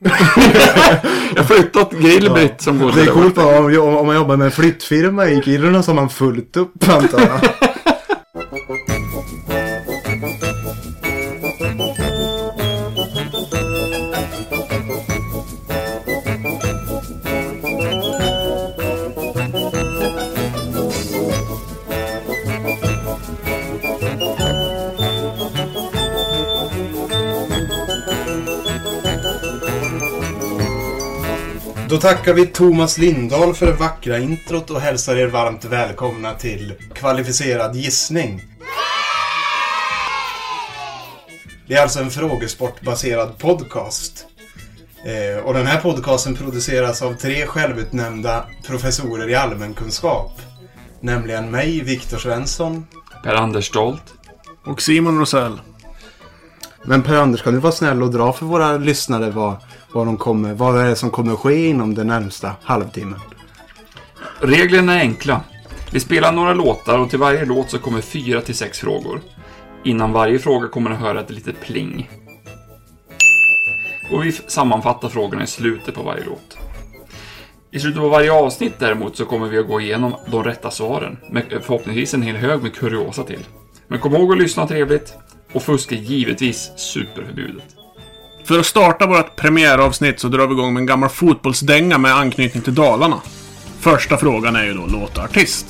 Jag 1.34 1.42
har 1.42 1.44
flyttat 1.44 1.92
Grillbritt 1.92 2.62
som 2.62 2.78
går 2.78 2.92
Det 2.92 3.02
är 3.02 3.06
coolt 3.06 3.38
om, 3.38 3.96
om 3.98 4.06
man 4.06 4.16
jobbar 4.16 4.36
med 4.36 4.44
en 4.44 4.50
flyttfirma 4.50 5.28
i 5.28 5.42
Kiruna 5.42 5.82
så 5.82 5.90
har 5.90 5.96
man 5.96 6.10
fullt 6.10 6.56
upp 6.56 6.88
antar 6.88 7.20
jag. 7.20 7.69
Då 31.90 31.98
tackar 31.98 32.34
vi 32.34 32.46
Thomas 32.46 32.98
Lindahl 32.98 33.54
för 33.54 33.66
det 33.66 33.72
vackra 33.72 34.18
introt 34.18 34.70
och 34.70 34.80
hälsar 34.80 35.16
er 35.16 35.26
varmt 35.26 35.64
välkomna 35.64 36.34
till 36.34 36.74
Kvalificerad 36.94 37.76
gissning. 37.76 38.42
Det 41.68 41.74
är 41.74 41.82
alltså 41.82 42.00
en 42.00 42.10
frågesportbaserad 42.10 43.38
podcast. 43.38 44.26
Eh, 45.04 45.44
och 45.44 45.54
den 45.54 45.66
här 45.66 45.80
podcasten 45.80 46.34
produceras 46.34 47.02
av 47.02 47.14
tre 47.14 47.46
självutnämnda 47.46 48.44
professorer 48.66 49.28
i 49.28 49.34
allmänkunskap. 49.34 50.32
Nämligen 51.00 51.50
mig, 51.50 51.80
Viktor 51.80 52.18
Svensson. 52.18 52.86
Per-Anders 53.24 53.66
Stolt. 53.66 54.14
Och 54.64 54.82
Simon 54.82 55.18
Rosell. 55.18 55.60
Men 56.84 57.02
Per-Anders, 57.02 57.42
kan 57.42 57.54
du 57.54 57.60
vara 57.60 57.72
snäll 57.72 58.02
och 58.02 58.10
dra 58.10 58.32
för 58.32 58.46
våra 58.46 58.76
lyssnare 58.76 59.30
vad, 59.30 59.56
vad, 59.92 60.06
de 60.06 60.16
kommer, 60.16 60.54
vad 60.54 60.80
är 60.80 60.88
det 60.88 60.96
som 60.96 61.10
kommer 61.10 61.36
ske 61.36 61.68
inom 61.68 61.94
den 61.94 62.06
närmsta 62.06 62.52
halvtimmen? 62.62 63.20
Reglerna 64.40 64.94
är 64.94 65.00
enkla. 65.00 65.40
Vi 65.92 66.00
spelar 66.00 66.32
några 66.32 66.54
låtar 66.54 66.98
och 66.98 67.10
till 67.10 67.18
varje 67.18 67.44
låt 67.44 67.70
så 67.70 67.78
kommer 67.78 68.00
fyra 68.00 68.40
till 68.40 68.54
sex 68.54 68.78
frågor. 68.78 69.20
Innan 69.84 70.12
varje 70.12 70.38
fråga 70.38 70.68
kommer 70.68 70.90
ni 70.90 70.96
höra 70.96 71.20
ett 71.20 71.30
litet 71.30 71.60
pling. 71.60 72.10
Och 74.12 74.24
vi 74.24 74.32
sammanfattar 74.32 75.08
frågorna 75.08 75.42
i 75.42 75.46
slutet 75.46 75.94
på 75.94 76.02
varje 76.02 76.24
låt. 76.24 76.58
I 77.70 77.80
slutet 77.80 78.00
på 78.00 78.08
varje 78.08 78.32
avsnitt 78.32 78.74
däremot 78.78 79.16
så 79.16 79.24
kommer 79.24 79.48
vi 79.48 79.58
att 79.58 79.68
gå 79.68 79.80
igenom 79.80 80.14
de 80.26 80.44
rätta 80.44 80.70
svaren, 80.70 81.16
med 81.30 81.44
förhoppningsvis 81.62 82.14
en 82.14 82.22
hel 82.22 82.36
hög 82.36 82.62
med 82.62 82.74
kuriosa 82.74 83.22
till. 83.22 83.46
Men 83.88 83.98
kom 83.98 84.14
ihåg 84.14 84.32
att 84.32 84.38
lyssna 84.38 84.66
trevligt, 84.66 85.14
och 85.52 85.62
fusk 85.62 85.92
är 85.92 85.96
givetvis 85.96 86.72
superförbjudet. 86.76 87.79
För 88.50 88.58
att 88.58 88.66
starta 88.66 89.06
vårt 89.06 89.36
premiäravsnitt 89.36 90.20
så 90.20 90.28
drar 90.28 90.46
vi 90.46 90.52
igång 90.52 90.74
med 90.74 90.80
en 90.80 90.86
gammal 90.86 91.08
fotbollsdänga 91.08 91.98
med 91.98 92.16
anknytning 92.16 92.62
till 92.62 92.74
Dalarna. 92.74 93.20
Första 93.80 94.16
frågan 94.16 94.56
är 94.56 94.64
ju 94.64 94.74
då 94.74 94.86
låtartist. 94.86 95.66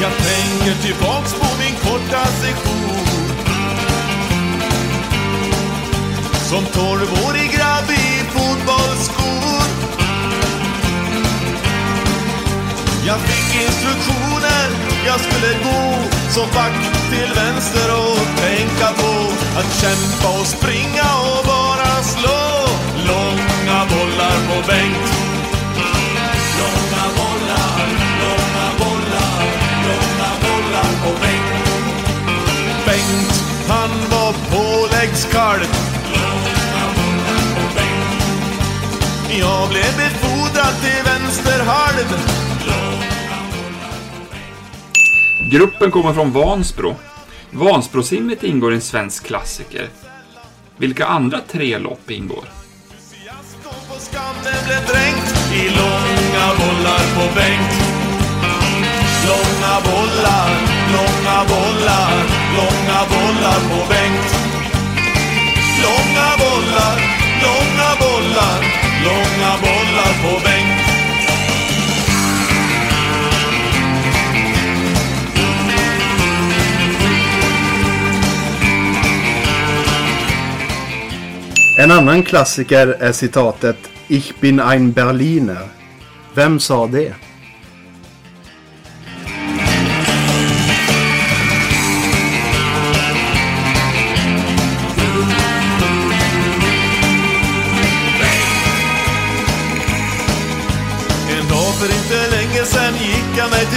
Jag 0.00 0.12
tänker 0.12 0.82
tillbaks 0.82 1.34
på 1.34 1.46
min 1.58 1.74
korta 1.74 2.26
session 2.26 2.83
Som 6.54 6.64
tolvårig 6.64 7.50
grabb 7.52 7.90
i 7.90 8.24
fotbollsskor 8.32 9.64
Jag 13.06 13.18
fick 13.20 13.62
instruktioner, 13.62 14.66
jag 15.06 15.20
skulle 15.20 15.52
gå 15.64 15.94
som 16.30 16.48
back 16.54 16.76
till 17.10 17.30
vänster 17.34 17.88
och 17.98 18.18
tänka 18.44 18.88
på 19.02 19.12
att 19.58 19.80
kämpa 19.80 20.40
och 20.40 20.46
springa 20.46 21.08
och 21.28 21.44
bara 21.46 22.02
slå 22.02 22.42
långa 23.08 23.78
bollar 23.92 24.36
på 24.48 24.56
Bengt 24.68 25.10
Långa 26.60 27.04
bollar, 27.18 27.86
långa 28.22 28.66
bollar, 28.78 29.44
långa 29.86 30.30
bollar 30.44 30.90
på 31.04 31.10
Bengt. 31.22 32.06
Bengt, 32.86 33.44
han 33.68 33.90
var 34.10 34.32
påläggskalv. 34.50 35.93
Jag 39.44 39.68
blev 39.68 39.96
befordrad 39.96 40.74
till 40.82 41.04
vänsterhalv. 41.04 42.08
Gruppen 45.50 45.90
kommer 45.90 46.14
från 46.14 46.32
Vansbro. 46.32 46.94
Vansbrosimmet 47.50 48.42
ingår 48.44 48.72
i 48.72 48.74
en 48.74 48.80
svensk 48.80 49.26
klassiker. 49.26 49.88
Vilka 50.76 51.06
andra 51.06 51.40
tre 51.48 51.78
lopp 51.78 52.10
ingår? 52.10 52.44
Bollar, 59.84 60.50
långa 60.92 61.38
bollar, 61.48 62.12
långa 62.56 63.00
bollar 63.10 63.60
på 63.70 63.88
Bengt. 63.88 64.30
Långa 65.82 66.28
bollar, 66.38 67.23
långa 67.44 67.90
bollar, 68.00 68.60
långa 69.04 69.52
bollar 69.64 70.12
på 70.22 70.40
Bengt. 70.44 70.80
En 81.78 81.90
annan 81.90 82.22
klassiker 82.22 82.86
är 82.86 83.12
citatet 83.12 83.76
Ich 84.08 84.40
bin 84.40 84.60
ein 84.60 84.92
Berliner. 84.92 85.68
Vem 86.34 86.60
sa 86.60 86.86
det? 86.86 87.14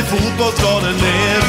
Fotbollsplanen 0.09 0.95
ner 0.95 1.41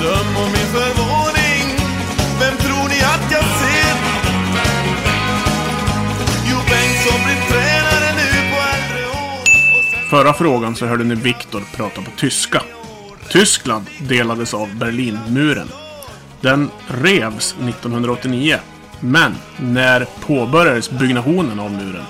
Döm 0.00 0.36
om 0.36 0.52
min 0.52 0.68
förvåning 0.76 1.64
Vem 2.40 2.56
tror 2.56 2.88
ni 2.88 3.00
att 3.14 3.32
jag 3.32 3.44
ser? 3.44 3.96
Jo, 6.50 6.56
Bengt 6.56 7.00
som 7.06 7.24
blir 7.24 7.40
tränare 7.48 8.14
nu 8.16 8.50
på 8.50 8.60
äldre 8.74 9.06
år 9.06 10.08
Förra 10.10 10.34
frågan 10.34 10.76
så 10.76 10.86
hörde 10.86 11.04
ni 11.04 11.14
Viktor 11.14 11.62
prata 11.76 12.02
på 12.02 12.10
tyska. 12.16 12.62
Tyskland 13.28 13.86
delades 13.98 14.54
av 14.54 14.74
Berlinmuren. 14.76 15.68
Den 16.40 16.70
revs 16.88 17.52
1989. 17.52 18.58
Men 19.00 19.34
när 19.56 20.06
påbörjades 20.26 20.90
byggnationen 20.90 21.60
av 21.60 21.72
muren? 21.72 22.04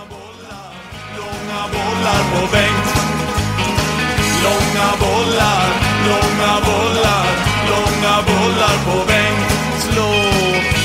Långa 4.44 4.88
bollar 5.00 5.94
Långa 6.08 6.54
bollar, 6.66 7.26
långa 7.70 8.14
bollar, 8.28 8.76
på 8.86 8.96
Bengt 9.06 9.50
Slå. 9.78 10.12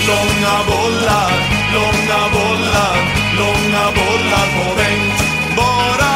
Långa 0.09 0.55
bollar, 0.69 1.31
långa 1.75 2.21
bollar, 2.35 2.95
långa 3.39 3.85
bollar 3.97 4.47
på 4.56 4.65
Bengt 4.79 5.19
Bara 5.57 6.13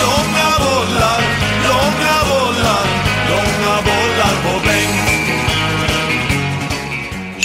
långa 0.00 0.50
bollar, 0.64 1.20
långa 1.68 2.16
bollar, 2.30 2.84
långa 3.30 3.76
bollar 3.88 4.34
på 4.44 4.54
Bengt 4.66 5.14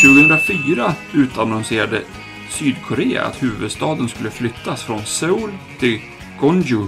2004 0.01 0.93
utannonserade 1.13 2.01
Sydkorea 2.49 3.25
att 3.25 3.43
huvudstaden 3.43 4.09
skulle 4.09 4.31
flyttas 4.31 4.83
från 4.83 5.05
Seoul 5.05 5.51
till 5.79 6.01
Gwonju. 6.39 6.87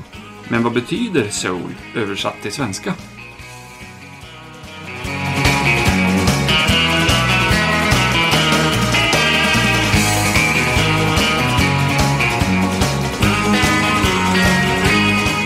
Men 0.51 0.63
vad 0.63 0.73
betyder 0.73 1.29
soul 1.29 1.75
översatt 1.95 2.41
till 2.41 2.51
svenska? 2.51 2.93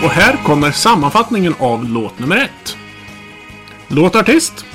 Och 0.04 0.10
här 0.10 0.44
kommer 0.44 0.70
sammanfattningen 0.70 1.54
av 1.58 1.84
låt 1.84 2.18
nummer 2.18 2.36
ett. 2.36 2.76
Låtartist. 3.88 4.66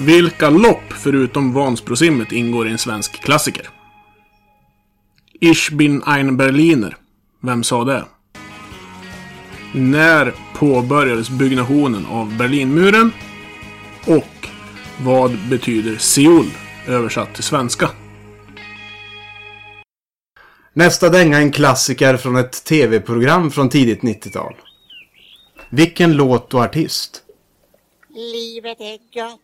Vilka 0.00 0.50
lopp 0.50 0.92
förutom 0.92 1.52
Vansbrosimmet 1.52 2.32
ingår 2.32 2.68
i 2.68 2.70
en 2.70 2.78
svensk 2.78 3.22
klassiker. 3.22 3.68
Ich 5.40 5.72
bin 5.72 6.02
ein 6.06 6.36
Berliner. 6.36 6.96
Vem 7.40 7.62
sa 7.64 7.84
det? 7.84 8.04
När 9.74 10.34
påbörjades 10.54 11.30
byggnationen 11.30 12.06
av 12.06 12.36
Berlinmuren? 12.38 13.12
Och 14.06 14.48
vad 15.04 15.38
betyder 15.50 15.96
Seoul 15.96 16.46
översatt 16.88 17.34
till 17.34 17.44
svenska? 17.44 17.90
Nästa 20.72 21.08
dänga 21.08 21.38
är 21.38 21.42
en 21.42 21.52
klassiker 21.52 22.16
från 22.16 22.36
ett 22.36 22.64
tv-program 22.64 23.50
från 23.50 23.68
tidigt 23.68 24.00
90-tal. 24.00 24.54
Vilken 25.70 26.12
låt 26.12 26.54
och 26.54 26.60
artist? 26.60 27.22
Livet 28.08 28.80
är 28.80 28.98
gott, 28.98 29.40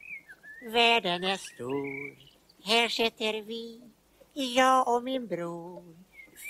världen 0.72 1.24
är 1.24 1.36
stor. 1.36 2.16
Här 2.64 2.88
sitter 2.88 3.42
vi, 3.42 3.80
jag 4.54 4.88
och 4.88 5.02
min 5.02 5.26
bror. 5.26 5.82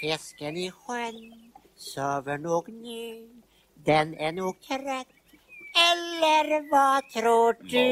Fisken 0.00 0.56
i 0.56 0.70
sjön 0.70 1.52
sover 1.76 2.38
nog 2.38 2.68
nu. 2.68 3.28
Den 3.88 4.14
är 4.14 4.32
nog 4.32 4.54
korrekt. 4.68 5.10
Eller 5.90 6.70
vad 6.70 7.08
tror 7.10 7.52
du? 7.62 7.88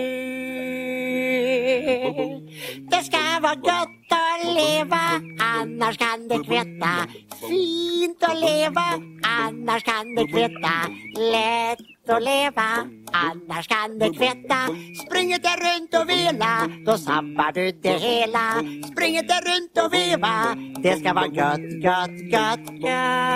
Det 2.90 3.04
ska 3.04 3.18
vara 3.42 3.54
gott 3.54 4.05
Fint 4.08 4.12
att 4.12 4.54
leva, 4.54 5.20
annars 5.40 5.98
kan 5.98 6.28
det 6.28 6.44
kvitta. 6.44 7.06
Fint 7.48 8.22
att 8.22 8.40
leva, 8.40 8.84
annars 9.22 9.84
kan 9.84 10.14
det 10.14 10.26
kvitta. 10.26 10.72
Lätt 11.16 12.10
att 12.10 12.22
leva, 12.22 12.88
annars 13.12 13.68
kan 13.68 13.98
det 13.98 14.08
kvitta. 14.08 14.58
Springer 15.06 15.38
det 15.38 15.56
runt 15.66 15.94
och 15.94 16.08
vela, 16.08 16.70
då 16.86 16.98
sabbar 16.98 17.52
du 17.52 17.72
det 17.72 17.98
hela. 17.98 18.52
Springer 18.92 19.22
det 19.22 19.40
runt 19.50 19.78
och 19.84 19.92
veva, 19.92 20.56
det 20.82 21.00
ska 21.00 21.12
vara 21.12 21.26
gött, 21.26 21.82
gött, 21.82 22.20
gött, 22.32 22.70
gött 22.80 23.26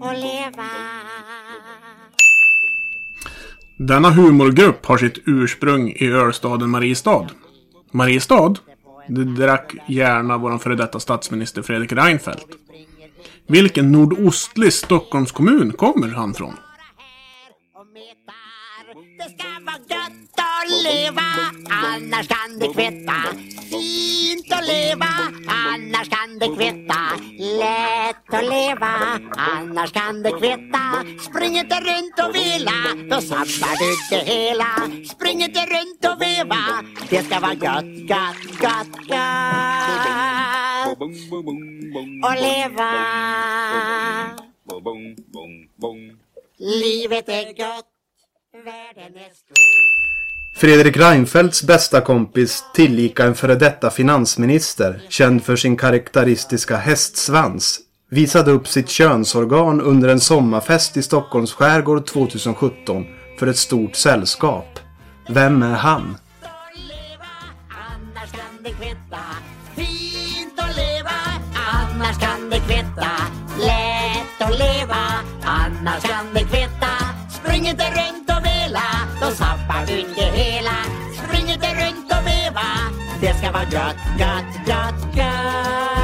Och 0.00 0.14
leva. 0.14 0.68
Denna 3.76 4.10
humorgrupp 4.10 4.86
har 4.86 4.98
sitt 4.98 5.18
ursprung 5.26 5.90
i 5.90 6.08
ölstaden 6.08 6.70
Mariestad. 6.70 7.26
Mariestad, 7.90 8.54
det 9.08 9.24
drack 9.24 9.74
gärna 9.88 10.38
vår 10.38 10.58
före 10.58 10.74
detta 10.74 11.00
statsminister 11.00 11.62
Fredrik 11.62 11.92
Reinfeldt. 11.92 12.46
Vilken 13.46 13.92
nordostlig 13.92 14.72
Stockholmskommun 14.72 15.72
kommer 15.72 16.08
han 16.08 16.34
från? 16.34 16.56
Det 19.18 19.24
ska 19.38 19.48
vara 19.66 19.76
gött 19.88 20.34
att 20.36 20.82
leva, 20.84 21.22
annars 21.70 22.28
kan 22.28 22.58
det 22.58 22.66
kvitta. 22.74 23.12
Leva, 24.68 25.12
annars 25.46 26.08
kan 26.08 26.38
det 26.38 26.48
kvitta. 26.56 27.00
Lätt 27.38 28.34
att 28.34 28.44
leva, 28.44 29.20
annars 29.36 29.92
kan 29.92 30.22
det 30.22 30.30
kvitta. 30.30 31.04
Spring 31.20 31.58
inte 31.58 31.74
runt 31.80 32.18
och 32.24 32.34
vela, 32.34 32.78
då 33.10 33.20
sabbar 33.20 33.74
du 33.80 34.16
det 34.16 34.24
hela. 34.32 34.74
Spring 35.14 35.42
inte 35.42 35.60
runt 35.60 36.04
och 36.04 36.22
veva, 36.22 36.84
det 37.10 37.22
ska 37.22 37.40
vara 37.40 37.54
gött, 37.54 38.10
gött, 38.10 38.62
gött, 38.62 39.08
gött 39.08 39.48
att 42.22 42.40
leva. 42.40 42.90
Livet 46.58 47.28
är 47.28 47.60
gött, 47.60 47.86
världen 48.64 49.16
är 49.16 49.34
stor. 49.34 49.97
Fredrik 50.58 50.96
Reinfeldts 50.96 51.62
bästa 51.62 52.00
kompis, 52.00 52.64
tillika 52.74 53.24
en 53.24 53.34
före 53.34 53.54
detta 53.54 53.90
finansminister, 53.90 55.02
känd 55.08 55.44
för 55.44 55.56
sin 55.56 55.76
karaktäristiska 55.76 56.76
hästsvans, 56.76 57.80
visade 58.10 58.50
upp 58.50 58.68
sitt 58.68 58.88
könsorgan 58.88 59.80
under 59.80 60.08
en 60.08 60.20
sommarfest 60.20 60.96
i 60.96 61.02
Stockholms 61.02 61.52
skärgård 61.52 62.06
2017 62.06 63.04
för 63.38 63.46
ett 63.46 63.56
stort 63.56 63.96
sällskap. 63.96 64.78
Vem 65.28 65.62
är 65.62 65.74
han? 65.74 66.16
annars 71.98 72.18
kan 72.20 72.50
det 72.50 72.58
kvitta. 72.60 73.10
Lätt 73.58 74.50
att 74.50 74.58
leva, 74.58 75.04
annars 75.44 76.02
kan 76.02 76.17
det 83.20 83.34
ska 83.38 83.52
vara 83.52 83.62
gött, 83.62 83.96
gött, 84.18 84.68
gött, 84.68 85.16
gött 85.16 85.98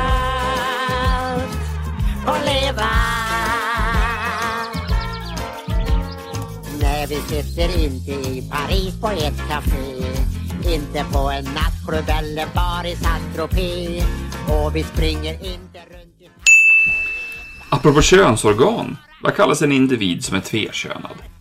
att 2.27 2.45
leva. 2.45 2.91
Nej, 6.81 7.07
vi 7.09 7.15
sitter 7.17 7.85
inte 7.85 8.11
i 8.11 8.51
Paris 8.51 9.01
på 9.01 9.09
ett 9.09 9.49
café 9.49 9.95
Inte 10.75 11.05
på 11.13 11.31
en 11.31 11.45
nattklubb 11.45 12.09
eller 12.09 12.47
bar 12.55 12.87
i 12.87 12.97
Saint-Tropez 12.97 14.05
Och 14.49 14.77
vi 14.77 14.83
springer 14.83 15.33
inte 15.33 15.79
runt 15.79 16.21
i 16.21 16.31
Apropå 17.71 18.03
könsorgan, 18.03 18.97
vad 19.23 19.37
kallas 19.37 19.63
en 19.63 19.73
individ 19.73 20.25
som 20.25 20.37
är 20.37 20.41
tvekönad? 20.41 21.34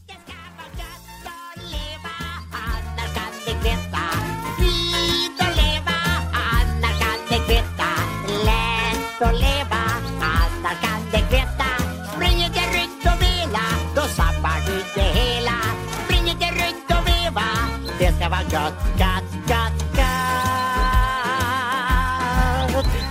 Det 18.53 18.59
ska 18.59 18.65
vara 18.65 18.73
gött, 18.99 19.33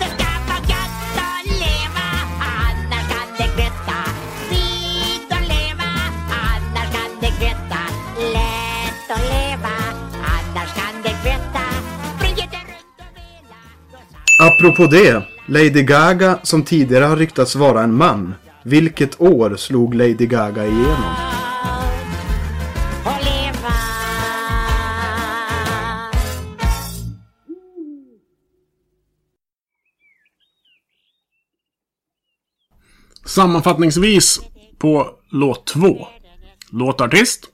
Det 0.01 0.07
ska 0.07 0.31
vara 0.49 0.61
gött 0.69 1.17
att 1.17 1.47
leva. 1.47 2.07
Annars 2.41 3.09
kan 3.09 3.29
det 3.39 3.49
kvitta 3.57 3.99
Fint 4.49 5.31
att 5.31 5.49
leva. 5.49 5.89
Annars 6.31 6.91
kan 6.93 7.11
det 7.21 7.27
kvitta 7.27 7.81
Lätt 8.33 9.11
att 9.11 9.23
leva. 9.23 9.75
Annars 10.23 10.75
kan 10.75 11.03
det 11.03 11.15
kvitta 11.23 11.65
Spring 12.17 12.31
inte 12.31 12.57
runt 12.57 12.99
och 12.99 13.13
vela 13.17 13.59
Apropå 14.49 14.87
det, 14.87 15.23
Lady 15.47 15.83
Gaga 15.83 16.39
som 16.43 16.63
tidigare 16.63 17.05
har 17.05 17.17
ryktats 17.17 17.57
vara 17.57 17.83
en 17.83 17.95
man. 17.95 18.35
Vilket 18.65 19.21
år 19.21 19.57
slog 19.57 19.95
Lady 19.95 20.27
Gaga 20.27 20.65
igenom? 20.67 21.42
Sammanfattningsvis 33.25 34.41
på 34.79 35.11
låt 35.31 35.67
2. 35.67 36.07
Låtartist. 36.71 37.49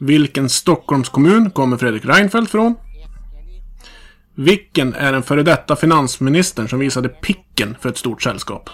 Vilken 0.00 0.48
Stockholmskommun 0.48 1.50
kommer 1.50 1.76
Fredrik 1.76 2.04
Reinfeldt 2.04 2.50
från? 2.50 2.74
Vilken 4.34 4.94
är 4.94 5.12
den 5.12 5.22
före 5.22 5.42
detta 5.42 5.76
finansministern 5.76 6.68
som 6.68 6.78
visade 6.78 7.08
picken 7.08 7.76
för 7.80 7.88
ett 7.88 7.98
stort 7.98 8.22
sällskap? 8.22 8.70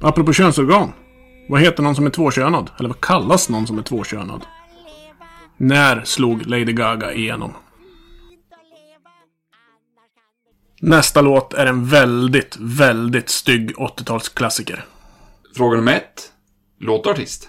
Apropå 0.00 0.32
könsorgan. 0.32 0.92
Vad 1.48 1.60
heter 1.60 1.82
någon 1.82 1.94
som 1.94 2.06
är 2.06 2.10
tvåkönad? 2.10 2.70
Eller 2.78 2.88
vad 2.88 3.00
kallas 3.00 3.48
någon 3.48 3.66
som 3.66 3.78
är 3.78 3.82
tvåkönad? 3.82 4.42
När 5.56 6.04
slog 6.04 6.46
Lady 6.46 6.72
Gaga 6.72 7.12
igenom? 7.14 7.54
Nästa 10.82 11.20
låt 11.20 11.54
är 11.54 11.66
en 11.66 11.86
väldigt, 11.86 12.56
väldigt 12.60 13.28
stygg 13.28 13.76
80-talsklassiker. 13.76 14.80
Fråga 15.56 15.76
nummer 15.76 15.94
ett. 15.94 16.32
Låt 16.78 17.06
och 17.06 17.12
artist. 17.12 17.48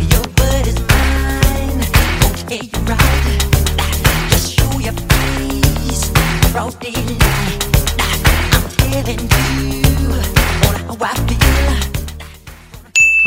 Your 0.00 0.26
word 0.36 0.66
is 0.66 0.78
mine. 0.80 1.82
Okay, 2.44 2.58
you're 2.58 2.86
right. 2.88 3.33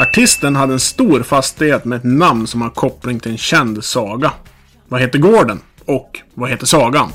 Artisten 0.01 0.55
hade 0.55 0.73
en 0.73 0.79
stor 0.79 1.23
fastighet 1.23 1.85
med 1.85 1.97
ett 1.97 2.03
namn 2.03 2.47
som 2.47 2.61
har 2.61 2.69
koppling 2.69 3.19
till 3.19 3.31
en 3.31 3.37
känd 3.37 3.83
saga. 3.83 4.31
Vad 4.87 5.01
heter 5.01 5.19
gården? 5.19 5.59
Och 5.85 6.19
vad 6.33 6.49
heter 6.49 6.65
sagan? 6.65 7.11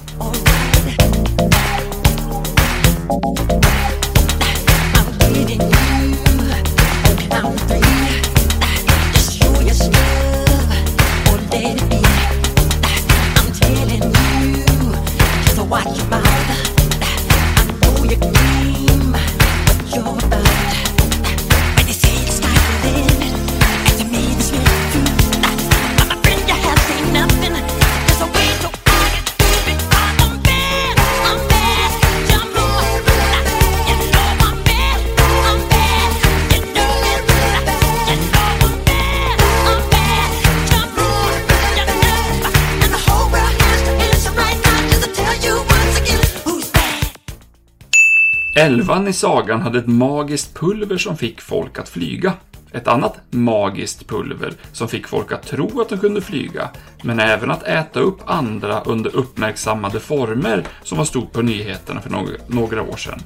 Elvan 48.55 49.09
i 49.09 49.13
sagan 49.13 49.61
hade 49.61 49.79
ett 49.79 49.87
magiskt 49.87 50.55
pulver 50.55 50.97
som 50.97 51.17
fick 51.17 51.41
folk 51.41 51.79
att 51.79 51.89
flyga. 51.89 52.33
Ett 52.73 52.89
annat 52.89 53.21
magiskt 53.31 54.09
pulver 54.09 54.53
som 54.73 54.89
fick 54.89 55.07
folk 55.07 55.33
att 55.33 55.47
tro 55.47 55.81
att 55.81 55.89
de 55.89 55.99
kunde 55.99 56.21
flyga, 56.21 56.71
men 57.03 57.21
även 57.21 57.51
att 57.51 57.63
äta 57.63 58.01
upp 58.01 58.19
andra 58.27 58.81
under 58.81 59.17
uppmärksammade 59.17 60.01
former 60.01 60.65
som 60.83 60.99
var 60.99 61.05
stort 61.05 61.33
på 61.33 61.43
nyheterna 61.43 62.01
för 62.01 62.11
några, 62.49 62.83
år 62.83 62.97
sedan. 62.97 63.23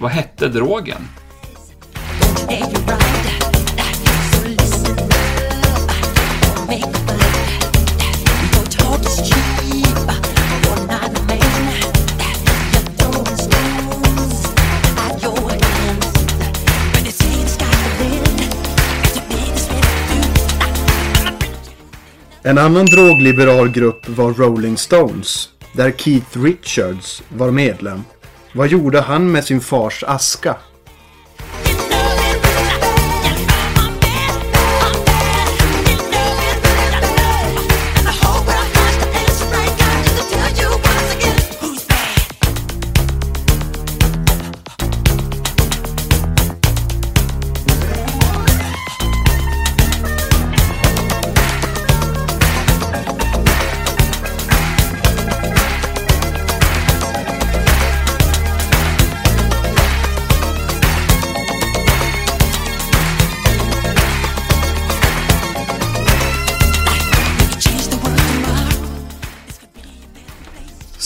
Vad 0.00 0.10
hette 0.10 0.48
drogen? 0.48 1.02
Yeah, 2.50 3.49
En 22.42 22.58
annan 22.58 22.86
drogliberal 22.86 23.68
grupp 23.68 24.08
var 24.08 24.32
Rolling 24.32 24.76
Stones, 24.76 25.48
där 25.72 25.90
Keith 25.90 26.42
Richards 26.42 27.22
var 27.28 27.50
medlem. 27.50 28.04
Vad 28.52 28.68
gjorde 28.68 29.00
han 29.00 29.32
med 29.32 29.44
sin 29.44 29.60
fars 29.60 30.04
aska? 30.06 30.56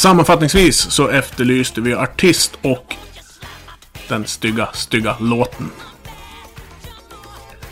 Sammanfattningsvis 0.04 0.76
så 0.76 1.08
efterlyste 1.08 1.80
vi 1.80 1.94
artist 1.94 2.58
och 2.62 2.94
den 4.08 4.26
stygga, 4.26 4.68
stygga 4.72 5.16
låten. 5.20 5.70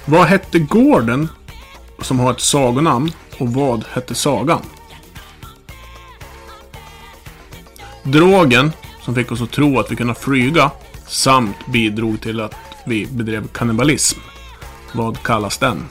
Vad 0.04 0.26
hette 0.26 0.58
gården 0.58 1.28
som 2.00 2.20
har 2.20 2.30
ett 2.30 2.40
sagonamn 2.40 3.12
och 3.38 3.48
vad 3.48 3.84
hette 3.92 4.14
sagan? 4.14 4.62
Drogen 8.02 8.72
som 9.02 9.14
fick 9.14 9.32
oss 9.32 9.42
att 9.42 9.52
tro 9.52 9.78
att 9.78 9.90
vi 9.90 9.96
kunde 9.96 10.14
flyga 10.14 10.70
samt 11.08 11.66
bidrog 11.66 12.20
till 12.20 12.40
att 12.40 12.54
vi 12.86 13.06
bedrev 13.06 13.48
kannibalism. 13.48 14.18
Vad 14.92 15.22
kallas 15.22 15.58
den? 15.58 15.88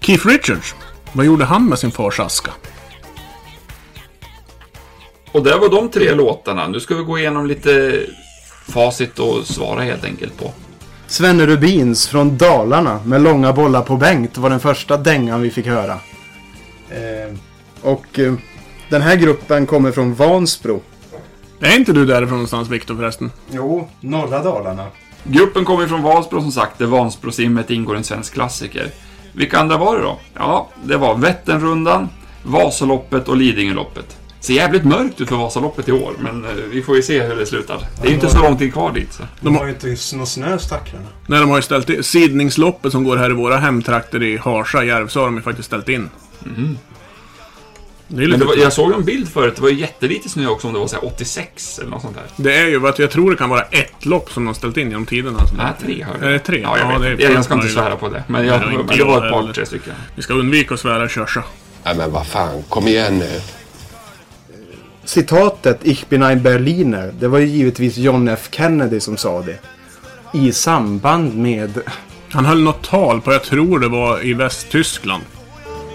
Keith 0.00 0.26
Richards. 0.26 0.74
Vad 1.12 1.26
gjorde 1.26 1.44
han 1.44 1.66
med 1.66 1.78
sin 1.78 1.90
fars 1.90 2.20
aska? 2.20 2.50
Och 5.34 5.42
det 5.42 5.56
var 5.56 5.68
de 5.68 5.88
tre 5.88 6.14
låtarna. 6.14 6.68
Nu 6.68 6.80
ska 6.80 6.94
vi 6.94 7.02
gå 7.02 7.18
igenom 7.18 7.46
lite 7.46 8.02
facit 8.68 9.18
och 9.18 9.46
svara 9.46 9.80
helt 9.80 10.04
enkelt 10.04 10.38
på. 10.38 10.52
Svenne 11.06 11.46
Rubins 11.46 12.08
från 12.08 12.38
Dalarna 12.38 13.00
med 13.04 13.22
långa 13.22 13.52
bollar 13.52 13.82
på 13.82 13.96
Bengt 13.96 14.38
var 14.38 14.50
den 14.50 14.60
första 14.60 14.96
dängan 14.96 15.42
vi 15.42 15.50
fick 15.50 15.66
höra. 15.66 15.98
Eh, 16.90 17.36
och 17.82 18.18
eh, 18.18 18.34
den 18.90 19.02
här 19.02 19.16
gruppen 19.16 19.66
kommer 19.66 19.92
från 19.92 20.14
Vansbro. 20.14 20.82
Är 21.60 21.76
inte 21.76 21.92
du 21.92 22.06
därifrån 22.06 22.36
någonstans, 22.36 22.68
Viktor 22.68 22.96
förresten? 22.96 23.30
Jo, 23.50 23.88
norra 24.00 24.42
Dalarna. 24.42 24.86
Gruppen 25.24 25.64
kommer 25.64 25.86
från 25.86 26.02
Vansbro 26.02 26.40
som 26.40 26.52
sagt, 26.52 26.78
där 26.78 26.86
Vansbrosimmet 26.86 27.70
ingår 27.70 27.96
en 27.96 28.04
svensk 28.04 28.32
klassiker. 28.32 28.90
Vilka 29.32 29.58
andra 29.58 29.76
var 29.76 29.96
det 29.96 30.02
då? 30.02 30.18
Ja, 30.34 30.68
det 30.84 30.96
var 30.96 31.14
Vätternrundan, 31.14 32.08
Vasaloppet 32.42 33.28
och 33.28 33.36
Lidingöloppet. 33.36 34.23
Ser 34.44 34.54
jävligt 34.54 34.84
mörkt 34.84 35.20
ut 35.20 35.28
för 35.28 35.36
Vasaloppet 35.36 35.88
i 35.88 35.92
år, 35.92 36.14
men 36.20 36.44
eh, 36.44 36.50
vi 36.70 36.82
får 36.82 36.96
ju 36.96 37.02
se 37.02 37.22
hur 37.22 37.36
det 37.36 37.46
slutar. 37.46 37.78
Det 38.00 38.06
är 38.06 38.08
ju 38.08 38.14
inte 38.14 38.30
så 38.30 38.38
lång 38.38 38.58
tid 38.58 38.72
kvar 38.72 38.92
dit. 38.92 39.12
Så. 39.12 39.22
De 39.40 39.56
har 39.56 39.64
ju 39.64 39.72
inte 39.72 40.16
någon 40.16 40.26
snö 40.26 40.58
stackarna. 40.58 41.06
Nej, 41.26 41.40
de 41.40 41.50
har 41.50 41.56
ju 41.56 41.62
ställt 41.62 41.90
in. 41.90 42.04
Sidningsloppet 42.04 42.92
som 42.92 43.04
går 43.04 43.16
här 43.16 43.30
i 43.30 43.32
våra 43.32 43.56
hemtrakter 43.56 44.22
i 44.22 44.36
Harsa, 44.36 44.84
Järvsö, 44.84 45.20
har 45.20 45.26
de 45.26 45.36
ju 45.36 45.42
faktiskt 45.42 45.66
ställt 45.66 45.88
in. 45.88 46.10
Det 48.08 48.24
är 48.24 48.28
Men 48.28 48.38
det 48.38 48.44
var, 48.44 48.56
jag 48.56 48.72
såg 48.72 48.92
en 48.92 49.04
bild 49.04 49.28
förut, 49.28 49.56
det 49.56 49.62
var 49.62 49.68
ju 49.68 49.80
jättelite 49.80 50.28
snö 50.28 50.46
också, 50.46 50.66
om 50.66 50.72
det 50.72 50.80
var 50.80 50.86
så 50.86 50.96
här 50.96 51.04
86 51.04 51.78
eller 51.78 51.90
något 51.90 52.02
sånt 52.02 52.16
där. 52.16 52.24
Det 52.36 52.56
är 52.56 52.66
ju 52.66 52.88
att 52.88 52.98
jag 52.98 53.10
tror 53.10 53.30
det 53.30 53.36
kan 53.36 53.50
vara 53.50 53.62
ett 53.62 54.04
lopp 54.04 54.30
som 54.30 54.42
de 54.42 54.46
har 54.46 54.54
ställt 54.54 54.76
in 54.76 54.88
genom 54.88 55.06
tiderna. 55.06 55.38
Alltså. 55.38 55.54
Nej, 55.56 55.72
tre 55.82 56.04
hörde 56.04 56.26
Är 56.26 56.30
det 56.30 56.38
tre? 56.38 56.60
Ja, 56.62 56.78
jag 56.78 56.92
Ja, 56.92 56.98
det 56.98 57.08
är 57.08 57.20
jag, 57.20 57.32
jag 57.32 57.44
ska 57.44 57.54
inte 57.54 57.68
svära 57.68 57.96
på 57.96 58.08
det. 58.08 58.24
Men, 58.26 58.46
jag, 58.46 58.60
Nej, 58.60 58.70
inte 58.70 58.84
men 58.84 58.98
det 58.98 59.04
var 59.04 59.14
jag 59.14 59.26
ett 59.26 59.32
par, 59.32 59.52
tre 59.52 59.66
stycken. 59.66 59.92
Vi 60.14 60.22
ska 60.22 60.34
undvika 60.34 60.74
att 60.74 60.80
svära 60.80 61.06
i 61.06 61.08
Körsa. 61.08 61.44
Nej 61.84 61.96
men 61.96 62.12
vad 62.12 62.26
fan, 62.26 62.62
kom 62.68 62.88
igen 62.88 63.18
nu. 63.18 63.40
Citatet 65.04 65.78
Ich 65.82 66.06
bin 66.08 66.22
ein 66.22 66.42
Berliner, 66.42 67.12
det 67.20 67.28
var 67.28 67.38
ju 67.38 67.46
givetvis 67.46 67.96
John 67.96 68.28
F 68.28 68.48
Kennedy 68.50 69.00
som 69.00 69.16
sa 69.16 69.42
det. 69.42 69.58
I 70.38 70.52
samband 70.52 71.34
med... 71.36 71.80
Han 72.30 72.44
höll 72.44 72.62
något 72.62 72.82
tal 72.82 73.20
på, 73.20 73.32
jag 73.32 73.42
tror 73.42 73.78
det 73.78 73.88
var 73.88 74.24
i 74.26 74.34
Västtyskland. 74.34 75.22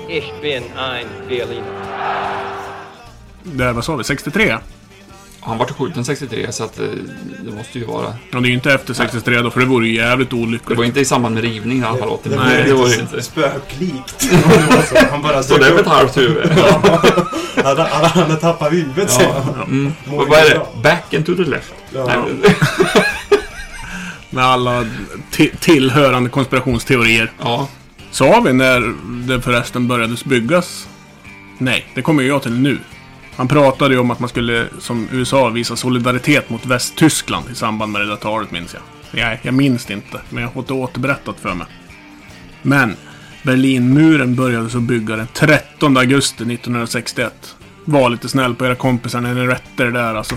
Ich 0.10 0.32
bin 0.42 0.64
ein 0.78 1.08
Berliner. 1.28 1.64
Där, 3.44 3.74
vad 3.74 3.86
sa 3.86 3.96
vi? 3.96 4.04
63? 4.04 4.58
Han 5.42 5.58
var 5.58 5.66
till 5.66 5.76
skjuten 5.76 6.06
63, 6.06 6.52
så 6.52 6.64
att 6.64 6.80
eh, 6.80 6.86
det 7.46 7.52
måste 7.52 7.80
ju 7.80 7.86
vara... 7.86 8.06
Ja, 8.32 8.40
det 8.40 8.46
är 8.48 8.50
ju 8.50 8.54
inte 8.54 8.74
efter 8.74 8.94
63 8.94 9.42
då, 9.42 9.52
för 9.52 9.60
det 9.60 9.66
vore 9.66 9.88
ju 9.88 9.96
jävligt 9.96 10.30
Det 10.30 10.36
olyckligt. 10.36 10.78
var 10.78 10.86
inte 10.86 11.00
i 11.00 11.06
samband 11.06 11.36
med 11.36 11.44
rivningen 11.44 11.84
i 11.84 11.88
alla 11.88 11.98
fall. 11.98 12.18
Det 12.24 12.30
Det, 12.30 12.36
var 12.38 12.44
Nej, 12.46 12.64
det 12.68 12.74
var 12.74 12.88
det 12.90 13.00
inte. 13.00 13.22
spöklikt. 13.22 14.20
det 14.30 14.84
så. 14.90 15.06
Han 15.12 15.22
bara 15.22 15.44
Så 15.44 15.58
det 15.58 15.66
dök 15.66 15.76
är 15.78 15.82
ett 15.82 15.88
halvt 15.88 16.18
huvud. 16.18 16.50
Han 17.64 17.78
hade- 17.78 18.08
han 18.08 18.40
tappat 18.40 18.72
huvudet 18.74 19.12
han. 19.22 19.56
Mm. 19.64 19.94
Och 20.08 20.28
vad 20.28 20.40
är 20.40 20.50
det? 20.50 20.62
Back 20.84 21.14
and 21.14 21.26
to 21.26 21.36
the 21.36 21.44
left. 21.44 21.74
Ja. 21.94 22.26
Med 24.30 24.44
alla 24.46 24.86
ti- 25.32 25.58
tillhörande 25.60 26.30
konspirationsteorier. 26.30 27.32
ja. 27.42 27.68
Sa 28.12 28.40
vi 28.46 28.54
när 28.54 28.94
det 29.28 29.42
förresten 29.42 29.88
började 29.88 30.16
byggas? 30.26 30.88
Nej, 31.58 31.86
det 31.96 32.02
kommer 32.02 32.24
jag 32.24 32.42
till 32.44 32.54
nu. 32.60 32.78
Han 33.36 33.48
pratade 33.48 33.94
ju 33.94 34.00
om 34.00 34.12
att 34.12 34.20
man 34.20 34.30
skulle, 34.30 34.66
som 34.80 35.08
USA, 35.12 35.50
visa 35.50 35.76
solidaritet 35.76 36.50
mot 36.50 36.66
Västtyskland 36.66 37.46
i 37.52 37.56
samband 37.56 37.92
med 37.92 38.02
det 38.02 38.08
där 38.08 38.16
talet, 38.16 38.52
minns 38.52 38.74
jag. 38.74 38.82
Nej, 39.12 39.40
jag 39.42 39.54
minns 39.54 39.86
det 39.86 39.94
inte, 39.94 40.22
men 40.30 40.42
jag 40.44 40.50
har 40.50 40.54
fått 40.54 40.68
det 40.68 40.74
återberättat 40.74 41.36
för 41.42 41.54
mig. 41.54 41.68
Men 42.62 42.96
Berlinmuren 43.44 44.36
började 44.36 44.70
så 44.70 44.80
bygga 44.80 45.16
den 45.16 45.28
13 45.34 45.98
augusti 45.98 46.44
1961. 46.44 47.56
Var 47.86 48.10
lite 48.10 48.30
snäll 48.30 48.56
på 48.56 48.66
era 48.66 48.76
kompisar 48.76 49.22
när 49.22 49.34
ni 49.34 49.48
rättade 49.48 49.92
det 49.92 50.00
där 50.00 50.16
alltså. 50.16 50.36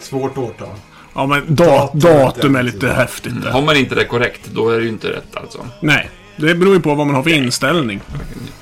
Svårt 0.00 0.38
årtal. 0.38 0.68
Ja, 1.14 1.26
men 1.26 1.54
da 1.54 1.90
Datum, 1.94 2.54
är 2.54 2.58
ja. 2.58 2.62
lite 2.62 2.88
häftigt 2.92 3.42
där. 3.42 3.50
Har 3.50 3.62
man 3.62 3.76
inte 3.76 3.94
det 3.94 4.04
korrekt, 4.04 4.40
då 4.54 4.68
är 4.68 4.76
det 4.78 4.82
ju 4.82 4.88
inte 4.88 5.08
rätt 5.10 5.36
alltså. 5.36 5.66
Nej, 5.80 6.10
det 6.36 6.54
beror 6.54 6.74
ju 6.74 6.80
på 6.80 6.94
vad 6.94 7.06
man 7.06 7.16
har 7.16 7.22
för 7.22 7.30
inställning. 7.30 8.00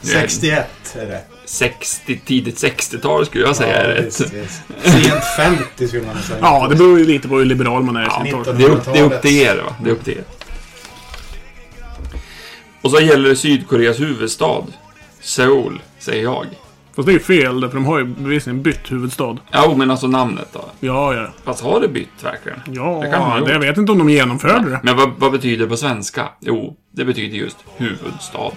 Det 0.00 0.12
är 0.12 0.20
61 0.20 0.66
är 0.94 1.06
det. 1.06 1.20
60, 1.44 2.20
tidigt 2.26 2.62
60-tal 2.64 3.26
skulle 3.26 3.44
jag 3.44 3.56
säga 3.56 3.76
är 3.76 3.88
rätt. 3.88 4.12
Sent 4.12 5.24
50 5.36 5.88
skulle 5.88 6.06
man 6.06 6.22
säga. 6.22 6.38
Ja, 6.40 6.66
det 6.70 6.76
beror 6.76 6.98
ju 6.98 7.04
lite 7.04 7.28
på 7.28 7.38
hur 7.38 7.44
liberal 7.44 7.82
man 7.82 7.96
är. 7.96 8.02
Ja, 8.02 8.10
som 8.10 8.44
tar- 8.44 8.52
det, 8.52 8.64
är 8.64 8.68
upp, 8.68 8.84
det 8.92 8.98
är 8.98 9.02
upp 9.02 9.22
till 9.22 9.36
er, 9.36 9.56
va? 9.56 9.76
Det 9.84 9.90
är 9.90 9.92
upp 9.92 10.04
till 10.04 10.12
er. 10.18 10.24
Och 12.82 12.90
så 12.90 13.00
gäller 13.00 13.28
det 13.28 13.36
Sydkoreas 13.36 14.00
huvudstad. 14.00 14.62
Seoul, 15.20 15.82
säger 15.98 16.22
jag. 16.22 16.46
Fast 16.96 17.06
det 17.06 17.12
är 17.12 17.14
ju 17.14 17.20
fel, 17.20 17.60
för 17.68 17.74
de 17.74 17.84
har 17.84 17.98
ju 17.98 18.04
bevisligen 18.04 18.62
bytt 18.62 18.92
huvudstad. 18.92 19.36
Ja, 19.50 19.74
men 19.76 19.90
alltså 19.90 20.06
namnet 20.06 20.48
då? 20.52 20.64
Ja, 20.80 21.14
ja. 21.14 21.26
Fast 21.44 21.62
har 21.62 21.80
det 21.80 21.88
bytt 21.88 22.08
verkligen? 22.24 22.60
Ja, 22.66 23.00
Det 23.04 23.10
kan 23.10 23.20
man 23.20 23.30
ha 23.30 23.40
det, 23.40 23.52
jag 23.52 23.54
gjort. 23.54 23.64
vet 23.70 23.78
inte 23.78 23.92
om 23.92 23.98
de 23.98 24.10
genomförde 24.10 24.70
det. 24.70 24.80
Men 24.82 24.96
vad, 24.96 25.10
vad 25.18 25.32
betyder 25.32 25.64
det 25.64 25.70
på 25.70 25.76
svenska? 25.76 26.28
Jo, 26.40 26.76
det 26.90 27.04
betyder 27.04 27.36
just 27.38 27.56
huvudstad. 27.76 28.50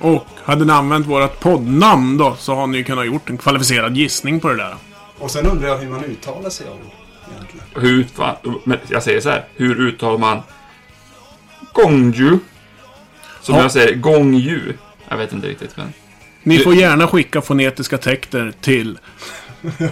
Och 0.00 0.26
hade 0.44 0.64
ni 0.64 0.72
använt 0.72 1.06
vårt 1.06 1.40
poddnamn 1.40 2.16
då, 2.18 2.36
så 2.38 2.54
har 2.54 2.66
ni 2.66 2.78
ju 2.78 2.84
kunnat 2.84 3.06
gjort 3.06 3.30
en 3.30 3.38
kvalificerad 3.38 3.96
gissning 3.96 4.40
på 4.40 4.48
det 4.48 4.56
där. 4.56 4.74
Och 5.18 5.30
sen 5.30 5.46
undrar 5.46 5.68
jag 5.68 5.78
hur 5.78 5.88
man 5.90 6.04
uttalar 6.04 6.50
sig 6.50 6.66
om 6.68 6.78
egentligen. 7.34 7.66
Hur, 7.74 8.06
va, 8.16 8.36
men 8.64 8.78
jag 8.88 9.02
säger 9.02 9.20
så 9.20 9.30
här, 9.30 9.44
hur 9.56 9.80
uttalar 9.80 10.18
man 10.18 10.42
Gongju? 11.72 12.38
Som 13.42 13.54
Ja. 13.54 13.62
jag 13.62 13.72
säger, 13.72 13.94
Gongju. 13.94 14.72
Jag 15.08 15.16
vet 15.16 15.32
inte 15.32 15.46
riktigt, 15.46 15.76
men... 15.76 15.92
Ni 16.42 16.58
får 16.58 16.74
gärna 16.74 17.06
skicka 17.08 17.42
fonetiska 17.42 17.98
texter 17.98 18.52
till 18.60 18.98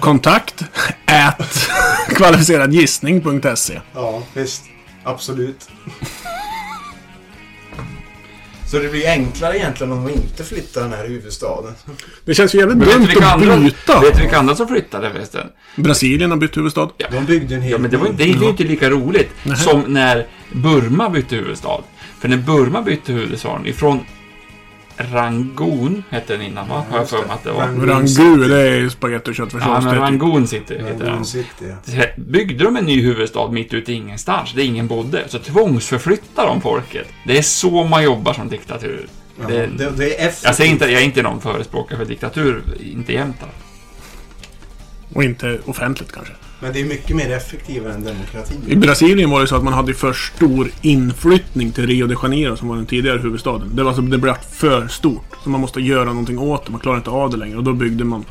kontakt 0.00 0.64
at 1.06 1.68
kvalificeradgissning.se. 2.08 3.80
Ja, 3.94 4.22
visst. 4.34 4.62
Absolut. 5.04 5.68
Så 8.70 8.78
det 8.78 8.88
blir 8.88 9.08
enklare 9.08 9.56
egentligen 9.56 9.92
om 9.92 10.06
vi 10.06 10.12
inte 10.12 10.44
flyttar 10.44 10.80
den 10.80 10.92
här 10.92 11.08
huvudstaden. 11.08 11.74
Det 12.24 12.34
känns 12.34 12.54
ju 12.54 12.58
jävligt 12.58 12.78
dumt 12.78 13.08
att 13.16 13.34
andra, 13.34 13.56
byta. 13.56 14.00
vet 14.00 14.14
du 14.14 14.20
vilka 14.20 14.38
andra 14.38 14.56
som 14.56 14.68
flyttade 14.68 15.10
förresten? 15.10 15.46
Brasilien 15.76 16.30
har 16.30 16.38
bytt 16.38 16.56
huvudstad. 16.56 16.88
De 17.10 17.24
byggde 17.24 17.54
en 17.54 17.62
hel 17.62 17.72
Ja, 17.72 17.78
men 17.78 17.90
det, 17.90 17.96
var, 17.96 18.08
det 18.12 18.22
är 18.22 18.26
ju 18.26 18.48
inte 18.48 18.64
lika 18.64 18.90
roligt 18.90 19.30
som 19.56 19.80
när 19.80 20.26
Burma 20.52 21.10
bytte 21.10 21.36
huvudstad. 21.36 21.80
För 22.20 22.28
när 22.28 22.36
Burma 22.36 22.82
bytte 22.82 23.12
huvudstaden 23.12 23.66
ifrån 23.66 24.00
Rangoon, 24.98 26.02
hette 26.10 26.32
den 26.36 26.42
innan 26.46 26.68
va? 26.68 26.84
Har 26.90 26.98
jag 26.98 27.08
för 27.08 27.16
mig 27.18 27.26
att 27.30 27.44
det 27.44 27.52
var. 27.52 27.60
Rangoon. 27.86 28.48
Det 28.48 28.60
är 28.68 28.74
ju 28.76 28.90
spagetti 28.90 29.30
och 29.30 29.34
Ja, 29.34 29.36
köttfärssås. 29.36 29.68
men 29.68 29.84
det 29.84 29.90
är 29.90 29.92
typ- 29.92 30.00
Rangoon 30.00 30.46
City 30.46 30.74
heter. 30.74 31.04
Rangoon 31.06 31.24
City, 31.24 31.74
ja. 31.86 32.04
Byggde 32.16 32.64
de 32.64 32.76
en 32.76 32.84
ny 32.84 33.02
huvudstad 33.02 33.50
mitt 33.50 33.74
ute 33.74 33.92
i 33.92 33.94
ingenstans, 33.94 34.52
där 34.52 34.62
ingen 34.62 34.86
bodde, 34.86 35.24
så 35.28 35.38
tvångsförflyttar 35.38 36.46
de 36.46 36.60
folket. 36.60 37.06
Det 37.26 37.38
är 37.38 37.42
så 37.42 37.84
man 37.84 38.02
jobbar 38.04 38.32
som 38.32 38.48
diktatur. 38.48 39.06
Ja, 39.40 39.48
Det, 39.48 39.66
det, 39.66 39.90
det 39.90 40.04
är 40.20 40.26
effektivt. 40.28 40.44
jag 40.44 40.54
säger 40.54 40.70
inte, 40.70 40.84
jag 40.84 41.00
är 41.02 41.04
inte 41.04 41.22
någon 41.22 41.40
förespråkare 41.40 41.98
för 41.98 42.04
diktatur, 42.04 42.62
inte 42.94 43.12
jämt. 43.12 43.36
Och 45.14 45.24
inte 45.24 45.58
offentligt 45.64 46.12
kanske. 46.12 46.32
Men 46.60 46.72
det 46.72 46.80
är 46.80 46.84
mycket 46.84 47.16
mer 47.16 47.30
effektivare 47.30 47.92
än 47.92 48.04
demokrati. 48.04 48.54
I 48.66 48.76
Brasilien 48.76 49.30
var 49.30 49.40
det 49.40 49.46
så 49.46 49.56
att 49.56 49.64
man 49.64 49.72
hade 49.72 49.94
för 49.94 50.12
stor 50.12 50.70
inflyttning 50.82 51.72
till 51.72 51.86
Rio 51.86 52.06
de 52.06 52.16
Janeiro 52.22 52.56
som 52.56 52.68
var 52.68 52.76
den 52.76 52.86
tidigare 52.86 53.18
huvudstaden. 53.18 53.76
Det, 53.76 53.82
var 53.82 53.90
alltså, 53.90 54.02
det 54.02 54.18
blev 54.18 54.34
för 54.52 54.88
stort. 54.88 55.36
Så 55.44 55.50
man 55.50 55.60
måste 55.60 55.80
göra 55.80 56.04
någonting 56.04 56.38
åt 56.38 56.66
det. 56.66 56.72
Man 56.72 56.80
klarar 56.80 56.96
inte 56.96 57.10
av 57.10 57.30
det 57.30 57.36
längre. 57.36 57.56
Och 57.56 57.64
då 57.64 57.72
byggde 57.72 58.04
man 58.04 58.24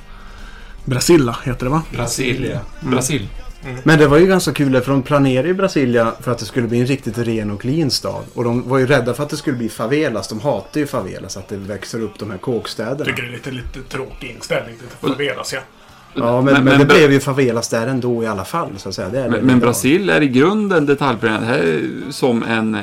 Brasilla, 0.85 1.37
heter 1.43 1.65
det 1.65 1.71
va? 1.71 1.83
Brasil. 1.91 2.59
Brasil. 2.81 3.27
Men 3.83 3.99
det 3.99 4.07
var 4.07 4.17
ju 4.17 4.27
ganska 4.27 4.53
kul 4.53 4.81
för 4.81 4.91
de 4.91 5.03
planerade 5.03 5.47
ju 5.47 5.53
Brasilia 5.53 6.13
för 6.21 6.31
att 6.31 6.37
det 6.37 6.45
skulle 6.45 6.67
bli 6.67 6.79
en 6.79 6.85
riktigt 6.85 7.17
ren 7.17 7.51
och 7.51 7.61
clean 7.61 7.91
stad. 7.91 8.23
Och 8.33 8.43
de 8.43 8.69
var 8.69 8.77
ju 8.77 8.87
rädda 8.87 9.13
för 9.13 9.23
att 9.23 9.29
det 9.29 9.37
skulle 9.37 9.57
bli 9.57 9.69
favelas. 9.69 10.27
De 10.27 10.39
hatar 10.39 10.79
ju 10.79 10.87
favelas, 10.87 11.37
att 11.37 11.47
det 11.47 11.57
växer 11.57 12.01
upp 12.01 12.19
de 12.19 12.31
här 12.31 12.37
kåkstäderna. 12.37 13.05
Tycker 13.05 13.23
det 13.23 13.27
är 13.27 13.31
lite, 13.31 13.51
lite 13.51 13.81
tråkig 13.89 14.29
inställning 14.29 14.75
till 14.77 15.09
favelas 15.09 15.53
ja. 15.53 15.59
Ja, 16.17 16.41
men, 16.41 16.53
men, 16.53 16.63
Men- 16.63 16.73
det 16.73 16.77
men- 16.77 16.87
blev 16.87 17.11
ju 17.11 17.19
favelas 17.19 17.69
där 17.69 17.87
ändå 17.87 18.23
i 18.23 18.27
alla 18.27 18.45
fall, 18.45 18.69
så 18.77 18.89
att 18.89 18.95
säga. 18.95 19.09
Det 19.09 19.19
är 19.19 19.29
Men, 19.29 19.45
men. 19.45 19.59
Brasil 19.59 20.09
är 20.09 20.21
i 20.21 20.27
grunden 20.27 20.85
detaljplanerat. 20.85 21.41
Det 21.41 21.47
här 21.47 21.57
är 21.59 21.81
som 22.11 22.43
en... 22.43 22.75
eh, 22.75 22.81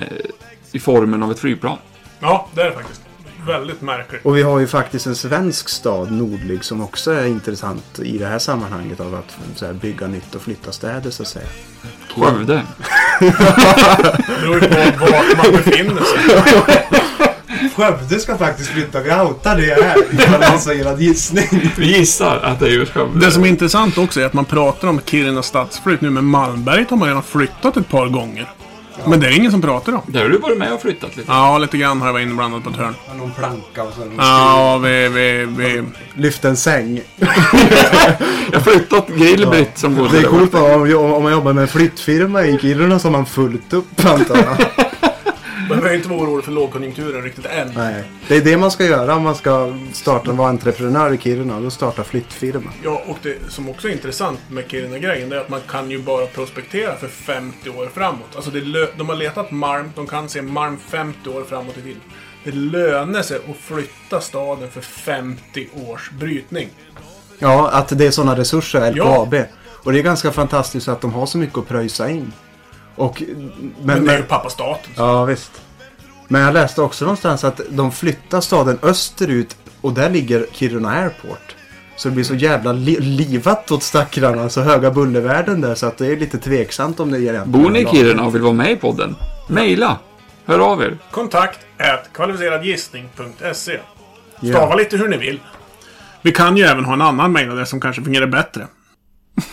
I 0.73 0.81
formen 0.81 1.23
av 1.23 1.31
ett 1.31 1.39
flygplan. 1.39 1.79
Ja, 2.21 2.49
det 2.55 2.61
är 2.61 2.65
det 2.65 2.73
faktiskt. 2.73 3.01
Väldigt 3.47 3.83
märkligt. 3.83 4.21
Och 4.25 4.37
vi 4.37 4.43
har 4.43 4.59
ju 4.59 4.67
faktiskt 4.67 5.07
en 5.07 5.15
svensk 5.17 5.69
stad, 5.69 6.13
Nordlig, 6.13 6.65
som 6.65 6.81
också 6.81 7.11
är 7.13 7.27
intressant 7.27 7.99
i 8.03 8.19
det 8.19 8.27
här 8.27 8.39
sammanhanget 8.39 9.01
av 9.01 9.15
att 9.15 9.37
så 9.57 9.67
här, 9.67 9.73
bygga 9.73 10.07
nytt 10.07 10.35
och 10.35 10.43
flytta 10.43 10.73
städer 10.73 11.11
så 11.11 11.23
att 11.23 11.29
säga. 11.29 11.47
Skövde. 12.17 12.63
Det 13.21 13.31
beror 14.41 14.55
ju 14.63 14.93
på 14.93 15.05
var 15.05 15.37
man 15.37 15.53
befinner 15.53 16.03
sig. 16.03 16.87
Skövde 17.77 18.19
ska 18.19 18.39
faktiskt 18.39 18.71
flytta. 18.71 19.01
Vi 19.01 19.11
outar 19.11 19.57
det 19.57 19.85
här. 19.85 19.97
Ifall 20.13 20.51
någon 20.51 20.59
säger 20.59 20.87
att 20.87 21.01
gissning. 21.01 21.71
Vi 21.77 21.99
gissar 21.99 22.37
att 22.37 22.61
det 22.61 22.67
är 22.67 22.71
just 22.71 22.93
Skövde. 22.93 23.27
Det 23.27 23.33
som 23.33 23.45
är 23.45 23.49
intressant 23.49 23.99
också 23.99 24.21
är 24.21 24.25
att 24.25 24.33
man 24.33 24.45
pratar 24.45 24.89
om 24.89 25.01
Kiruna 25.05 25.43
stadsflytt 25.43 26.01
nu, 26.01 26.11
men 26.11 26.25
Malmberget 26.25 26.91
har 26.91 26.97
man 26.97 27.09
redan 27.09 27.23
flyttat 27.23 27.77
ett 27.77 27.89
par 27.89 28.09
gånger. 28.09 28.49
Men 29.07 29.21
det 29.21 29.27
är 29.27 29.37
ingen 29.37 29.51
som 29.51 29.63
pratar 29.63 29.93
om. 29.93 30.03
Där 30.07 30.23
har 30.23 30.29
du 30.29 30.39
varit 30.39 30.59
med 30.59 30.73
och 30.73 30.83
flyttat 30.83 31.17
lite. 31.17 31.33
Ja, 31.33 31.59
lite 31.59 31.79
grann 31.79 32.01
har 32.01 32.09
jag 32.09 32.13
varit 32.13 32.27
inblandad 32.29 32.65
på 32.65 32.71
ett 32.71 32.77
hörn. 32.77 32.95
Någon 33.19 33.31
planka 33.31 33.83
och 33.83 33.93
sen... 33.97 34.13
Ja, 34.19 34.79
vi, 34.79 35.09
vi, 35.09 35.47
vi... 35.57 35.83
Lyft 36.15 36.45
en 36.45 36.57
säng. 36.57 37.01
Jag 38.53 38.59
har 38.59 38.61
flyttat 38.61 39.09
Grillbritt 39.09 39.79
som 39.79 39.95
bodde 39.95 40.13
Det 40.13 40.19
är 40.19 40.31
coolt 40.31 40.55
om 40.55 41.23
man 41.23 41.33
jobbar 41.33 41.53
med 41.53 41.63
en 41.63 41.69
flyttfirma 41.69 42.45
i 42.45 42.59
Kiruna 42.59 42.99
så 42.99 43.09
har 43.09 43.13
man 43.13 43.27
fullt 43.27 43.73
upp 43.73 44.05
antar 44.05 44.37
jag. 44.37 44.84
Behöver 45.77 45.97
inte 45.97 46.09
vara 46.09 46.21
orolig 46.21 46.45
för 46.45 46.53
lågkonjunkturen 46.53 47.23
riktigt 47.23 47.47
än. 47.47 47.73
Nej. 47.77 48.05
Det 48.29 48.37
är 48.37 48.41
det 48.41 48.57
man 48.57 48.71
ska 48.71 48.85
göra 48.85 49.15
om 49.15 49.23
man 49.23 49.35
ska 49.35 49.79
starta 49.93 50.33
vara 50.33 50.49
entreprenör 50.49 51.13
i 51.15 51.19
Kiruna. 51.19 51.61
Då 51.61 51.71
starta 51.71 52.05
flyttfirma. 52.05 52.71
Ja, 52.85 53.03
och 53.07 53.19
det 53.23 53.37
som 53.49 53.69
också 53.69 53.89
är 53.89 53.93
intressant 53.93 54.41
med 54.51 54.65
Kiruna-grejen 54.69 55.33
är 55.33 55.37
att 55.37 55.49
man 55.49 55.61
kan 55.69 55.91
ju 55.91 55.99
bara 56.03 56.27
prospektera 56.27 56.97
för 56.97 57.09
50 57.09 57.71
år 57.71 57.89
framåt. 57.95 58.37
Alltså 58.37 58.51
det 58.51 58.89
de 58.99 59.09
har 59.09 59.17
letat 59.17 59.51
malm, 59.51 59.91
de 59.95 60.07
kan 60.07 60.29
se 60.29 60.43
malm 60.43 60.79
50 60.89 61.29
år 61.31 61.45
framåt 61.49 61.79
i 61.79 61.83
tiden. 61.83 62.01
Det 62.45 62.51
lönar 62.53 63.23
sig 63.23 63.37
att 63.37 63.57
flytta 63.57 64.21
staden 64.21 64.71
för 64.71 64.81
50 64.81 65.69
års 65.89 66.11
brytning. 66.11 66.69
Ja, 67.39 67.71
att 67.71 67.99
det 67.99 68.07
är 68.07 68.11
sådana 68.11 68.37
resurser, 68.39 68.93
Ja. 68.97 69.05
LKAB. 69.25 69.35
Och 69.67 69.93
det 69.93 69.99
är 69.99 70.03
ganska 70.03 70.33
fantastiskt 70.33 70.89
att 70.89 71.01
de 71.01 71.13
har 71.13 71.27
så 71.27 71.39
mycket 71.39 71.59
att 71.59 71.69
pröjsa 71.69 72.11
in. 72.11 72.33
Och, 72.97 73.23
men, 73.59 73.73
Men 73.83 74.05
det 74.05 74.13
är 74.13 74.17
ju 74.17 74.23
pappa 74.23 74.51
staten. 74.51 74.91
ja, 74.97 75.25
visst. 75.25 75.63
Men 76.29 76.41
jag 76.43 76.55
läste 76.55 76.83
också 76.83 77.05
någonstans 77.05 77.45
att 77.45 77.61
de 77.71 77.93
flyttar 77.93 78.41
staden 78.41 78.79
österut 78.83 79.57
och 79.81 79.93
där 79.93 80.11
ligger 80.11 80.47
Kiruna 80.53 80.91
Airport. 80.91 81.57
Så 81.97 82.09
det 82.09 82.15
blir 82.15 82.25
så 82.25 82.35
jävla 82.35 82.73
li- 82.73 83.01
livat 83.01 83.71
åt 83.71 83.83
stackarna, 83.83 84.49
så 84.49 84.61
höga 84.61 84.91
bullervärden 84.91 85.61
där 85.61 85.75
så 85.75 85.87
att 85.87 85.99
det 85.99 86.07
är 86.07 86.17
lite 86.17 86.39
tveksamt 86.39 87.01
om 87.01 87.11
det 87.11 87.19
ger 87.19 87.45
Bor 87.45 87.71
ni 87.71 87.81
i 87.81 87.87
Kiruna 87.87 88.23
och 88.25 88.35
vill 88.35 88.43
vara 88.43 88.53
med 88.53 88.71
i 88.73 88.77
podden? 88.77 89.17
Maila! 89.49 89.99
Hör 90.47 90.59
av 90.59 90.83
er. 90.83 90.99
Kontakt 91.11 91.59
at 91.79 92.13
kvalificeradgissning.se. 92.13 93.79
Stava 94.51 94.75
lite 94.75 94.97
hur 94.97 95.09
ni 95.09 95.17
vill. 95.17 95.41
Vi 96.23 96.33
kan 96.33 96.57
ju 96.57 96.65
även 96.65 96.85
ha 96.85 96.93
en 96.93 97.03
annan 97.03 97.33
mejladress 97.33 97.69
som 97.71 97.81
kanske 97.81 98.03
fungerar 98.03 98.27
bättre. 98.27 98.67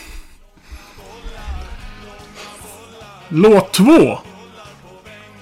Låt 3.28 3.72
2. 3.72 4.18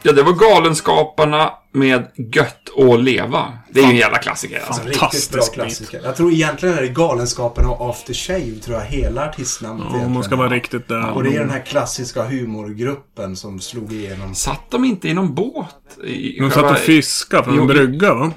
Ja, 0.03 0.13
det 0.13 0.23
var 0.23 0.33
Galenskaparna 0.33 1.53
med 1.73 2.07
Gött 2.35 2.69
och 2.69 2.99
leva. 2.99 3.53
Det 3.71 3.81
är 3.81 3.85
ju 3.85 3.91
en 3.91 3.97
jävla 3.97 4.19
klassiker 4.19 4.63
alltså. 4.67 4.83
Riktigt 4.83 5.01
bra 5.01 5.09
Fantastisk 5.09 5.55
klassiker. 5.55 6.01
Jag 6.05 6.17
tror 6.17 6.33
egentligen 6.33 6.79
är 6.79 6.83
det 6.83 6.89
Galenskaparna 6.89 7.69
och 7.69 7.91
After 7.91 8.15
Shave, 8.15 8.55
tror 8.65 8.77
jag, 8.77 8.85
hela 8.85 9.29
artistnamnet 9.29 9.87
Ja, 9.93 10.07
om 10.07 10.13
man 10.13 10.25
ska 10.25 10.37
vara 10.37 10.49
riktigt 10.49 10.89
där. 10.89 11.11
Och 11.11 11.25
det 11.25 11.37
är 11.37 11.41
den 11.41 11.51
här 11.51 11.65
klassiska 11.67 12.25
humorgruppen 12.25 13.37
som 13.37 13.61
slog 13.61 13.93
igenom. 13.93 14.35
Satt 14.35 14.71
de 14.71 14.85
inte 14.85 15.09
i 15.09 15.15
någon 15.15 15.35
båt? 15.35 15.67
I, 16.05 16.41
De 16.41 16.51
satt 16.51 16.71
och 16.71 16.79
fiskade 16.79 17.45
från 17.45 17.55
Jo, 17.55 17.61
en 17.61 17.67
brygga 17.67 18.15
va? 18.15 18.33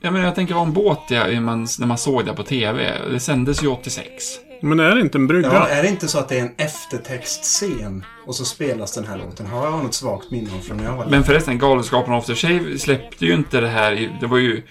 Ja, 0.00 0.10
men 0.10 0.22
jag 0.22 0.34
tänker, 0.34 0.62
en 0.62 0.72
båt 0.72 1.00
ja, 1.08 1.24
när 1.26 1.86
man 1.86 1.98
såg 1.98 2.26
det 2.26 2.32
på 2.32 2.42
TV. 2.42 2.92
Det 3.10 3.20
sändes 3.20 3.62
ju 3.62 3.68
86. 3.68 4.24
Men 4.62 4.80
är 4.80 4.94
det 4.94 5.00
inte 5.00 5.18
en 5.18 5.26
brygga? 5.26 5.52
Ja, 5.52 5.68
är 5.68 5.82
det 5.82 5.88
inte 5.88 6.08
så 6.08 6.18
att 6.18 6.28
det 6.28 6.38
är 6.38 6.42
en 6.42 6.54
eftertextscen 6.56 8.04
och 8.26 8.34
så 8.34 8.44
spelas 8.44 8.94
den 8.94 9.06
här 9.06 9.18
låten? 9.18 9.46
Har 9.46 9.64
jag 9.64 9.82
något 9.82 9.94
svagt 9.94 10.30
minne 10.30 10.50
om 10.54 10.60
från 10.60 10.76
när 10.76 10.84
jag 10.84 10.96
var 10.96 11.06
Men 11.06 11.24
förresten, 11.24 11.58
Galenskaparna 11.58 12.16
After 12.16 12.34
Shave 12.34 12.78
släppte 12.78 13.26
ju 13.26 13.34
inte 13.34 13.60
det 13.60 13.68
här 13.68 13.92
i, 13.92 14.10
Det 14.20 14.26
var 14.26 14.38
ju... 14.38 14.62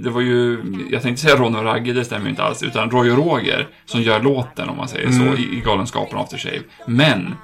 Det 0.00 0.10
var 0.10 0.20
ju, 0.20 0.58
jag 0.90 1.02
tänkte 1.02 1.22
säga 1.22 1.36
Ron 1.36 1.56
och 1.56 1.64
Ragge, 1.64 1.92
det 1.92 2.04
stämmer 2.04 2.24
ju 2.24 2.30
inte 2.30 2.42
alls. 2.42 2.62
Utan 2.62 2.90
Roy 2.90 3.10
och 3.10 3.16
Roger 3.16 3.68
som 3.84 4.02
gör 4.02 4.20
låten, 4.20 4.68
om 4.68 4.76
man 4.76 4.88
säger 4.88 5.10
så, 5.10 5.22
i, 5.42 5.56
i 5.56 5.62
Galenskaparna 5.64 6.22
After 6.22 6.38
Shave. 6.38 6.60
Men, 6.86 7.34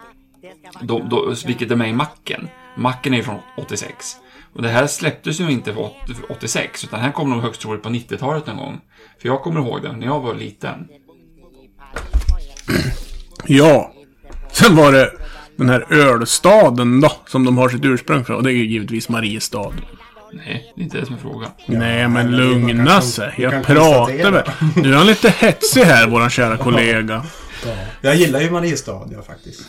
då, 0.81 0.99
då, 1.11 1.35
vilket 1.47 1.71
är 1.71 1.77
med 1.77 1.88
i 1.88 1.92
Macken. 1.92 2.49
Macken 2.77 3.12
är 3.12 3.16
ju 3.18 3.23
från 3.25 3.38
86. 3.57 4.16
Och 4.53 4.62
det 4.62 4.68
här 4.68 4.87
släpptes 4.87 5.40
ju 5.40 5.51
inte 5.51 5.73
för 5.75 5.81
åt- 5.81 6.16
för 6.16 6.33
86, 6.33 6.85
utan 6.85 7.01
här 7.01 7.12
kom 7.12 7.31
nog 7.31 7.42
högst 7.42 7.61
troligt 7.61 7.83
på 7.83 7.88
90-talet 7.88 8.47
någon 8.47 8.57
gång. 8.57 8.81
För 9.23 9.29
jag 9.29 9.42
kommer 9.42 9.61
ihåg 9.61 9.83
det, 9.83 9.92
när 9.92 10.07
jag 10.07 10.21
var 10.21 10.35
liten. 10.35 10.88
Ja. 13.48 13.92
Sen 14.52 14.76
var 14.76 14.92
det 14.92 15.12
den 15.56 15.68
här 15.68 15.92
ölstaden 15.92 17.00
då, 17.00 17.12
som 17.26 17.44
de 17.44 17.58
har 17.58 17.68
sitt 17.68 17.84
ursprung 17.84 18.24
från. 18.24 18.37
Och 18.37 18.42
det 18.42 18.50
är 18.50 18.54
ju 18.54 18.66
givetvis 18.66 19.08
Mariestad. 19.08 19.72
Nej, 20.32 20.72
det 20.76 20.80
är 20.80 20.84
inte 20.84 20.98
det 20.98 21.06
som 21.06 21.14
är 21.14 21.18
frågan. 21.18 21.50
Nej, 21.66 22.08
men 22.08 22.37
lugna 22.37 23.00
sig. 23.00 23.34
Jag 23.37 23.64
pratar 23.64 24.30
väl. 24.30 24.44
Du 24.82 24.94
är 24.98 25.04
lite 25.04 25.34
hetsig 25.38 25.82
här, 25.82 26.06
våran 26.06 26.30
kära 26.30 26.56
kollega. 26.56 27.24
Jag 28.00 28.14
gillar 28.16 28.40
ju 28.40 28.50
Mariestad, 28.50 29.08
jag 29.12 29.26
faktiskt. 29.26 29.61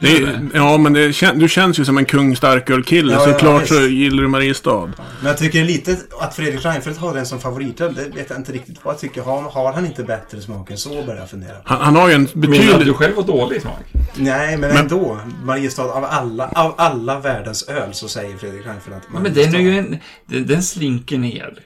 Det 0.00 0.40
ja, 0.54 0.78
men 0.78 0.92
det, 0.92 1.32
du 1.34 1.48
känns 1.48 1.78
ju 1.78 1.84
som 1.84 1.98
en 1.98 2.04
kung 2.04 2.36
starköl-kille. 2.36 3.12
Ja, 3.12 3.20
så 3.20 3.30
ja, 3.30 3.38
klart 3.38 3.62
visst. 3.62 3.74
så 3.74 3.80
gillar 3.80 4.22
du 4.22 4.28
Mariestad. 4.28 4.92
Men 5.20 5.26
jag 5.26 5.38
tycker 5.38 5.64
lite 5.64 5.96
att 6.20 6.34
Fredrik 6.34 6.64
Reinfeldt 6.64 6.98
har 6.98 7.14
den 7.14 7.26
som 7.26 7.40
favoritöl, 7.40 7.94
det 7.94 8.16
vet 8.16 8.30
jag 8.30 8.38
inte 8.38 8.52
riktigt 8.52 8.78
vad 8.82 8.94
jag 8.94 9.00
tycker. 9.00 9.22
Har, 9.22 9.42
har 9.42 9.72
han 9.72 9.86
inte 9.86 10.02
bättre 10.02 10.40
smak 10.40 10.70
än 10.70 10.78
så, 10.78 11.02
börjar 11.02 11.20
jag 11.20 11.30
fundera. 11.30 11.56
Han, 11.64 11.80
han 11.80 11.96
har 11.96 12.08
ju 12.08 12.14
en 12.14 12.28
Menar 12.32 12.48
du 12.48 12.48
betydligt... 12.48 12.96
själv 12.96 13.16
var 13.16 13.22
dålig 13.22 13.62
smak? 13.62 13.84
Nej, 14.14 14.56
men, 14.56 14.76
ändå. 14.76 15.20
Mariestad, 15.44 15.82
av 15.82 16.04
alla, 16.04 16.48
av 16.48 16.74
alla 16.78 17.20
världens 17.20 17.68
öl 17.68 17.94
så 17.94 18.08
säger 18.08 18.36
Fredrik 18.36 18.66
Reinfeldt 18.66 19.06
att 19.14 19.22
Men 19.22 19.34
den 19.34 19.54
är 19.54 19.58
ju 19.58 19.78
en... 19.78 19.98
Den, 20.26 20.46
den 20.46 20.62
slinker 20.62 21.18
ner. 21.18 21.58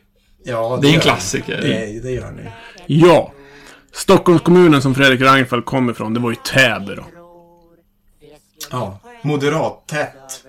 Ja, 0.45 0.79
det 0.83 0.88
är 0.88 0.95
en 0.95 1.01
klassiker. 1.01 1.61
Det, 1.62 2.01
det 2.03 2.11
gör 2.11 2.31
ni. 2.31 2.51
Ja. 2.87 3.33
Stockholmskommunen 3.93 4.83
som 4.83 4.95
Fredrik 4.95 5.21
Reinfeldt 5.21 5.66
kom 5.66 5.90
ifrån, 5.90 6.14
det 6.14 6.21
var 6.21 6.31
ju 6.31 6.37
Täby 6.37 6.95
då. 6.95 7.19
Ja. 8.70 8.99
Moderat, 9.23 9.87
tätt. 9.87 10.44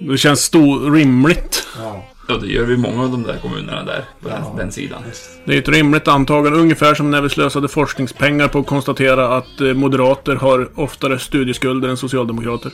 Det 0.00 0.18
känns 0.18 0.40
stor, 0.40 0.90
rimligt. 0.90 1.66
Ja. 1.78 2.04
Ja, 2.28 2.36
det 2.36 2.46
gör 2.46 2.64
vi 2.64 2.76
många 2.76 3.02
av 3.02 3.10
de 3.10 3.22
där 3.22 3.38
kommunerna 3.42 3.84
där. 3.84 4.04
På 4.22 4.28
den, 4.28 4.56
den 4.56 4.72
sidan. 4.72 5.02
Det 5.44 5.54
är 5.54 5.58
ett 5.58 5.68
rimligt 5.68 6.08
antagande, 6.08 6.58
ungefär 6.58 6.94
som 6.94 7.10
när 7.10 7.20
vi 7.20 7.28
slösade 7.28 7.68
forskningspengar 7.68 8.48
på 8.48 8.58
att 8.58 8.66
konstatera 8.66 9.36
att 9.36 9.60
eh, 9.60 9.74
moderater 9.74 10.36
har 10.36 10.68
oftare 10.74 11.18
studieskulder 11.18 11.88
än 11.88 11.96
socialdemokrater. 11.96 12.72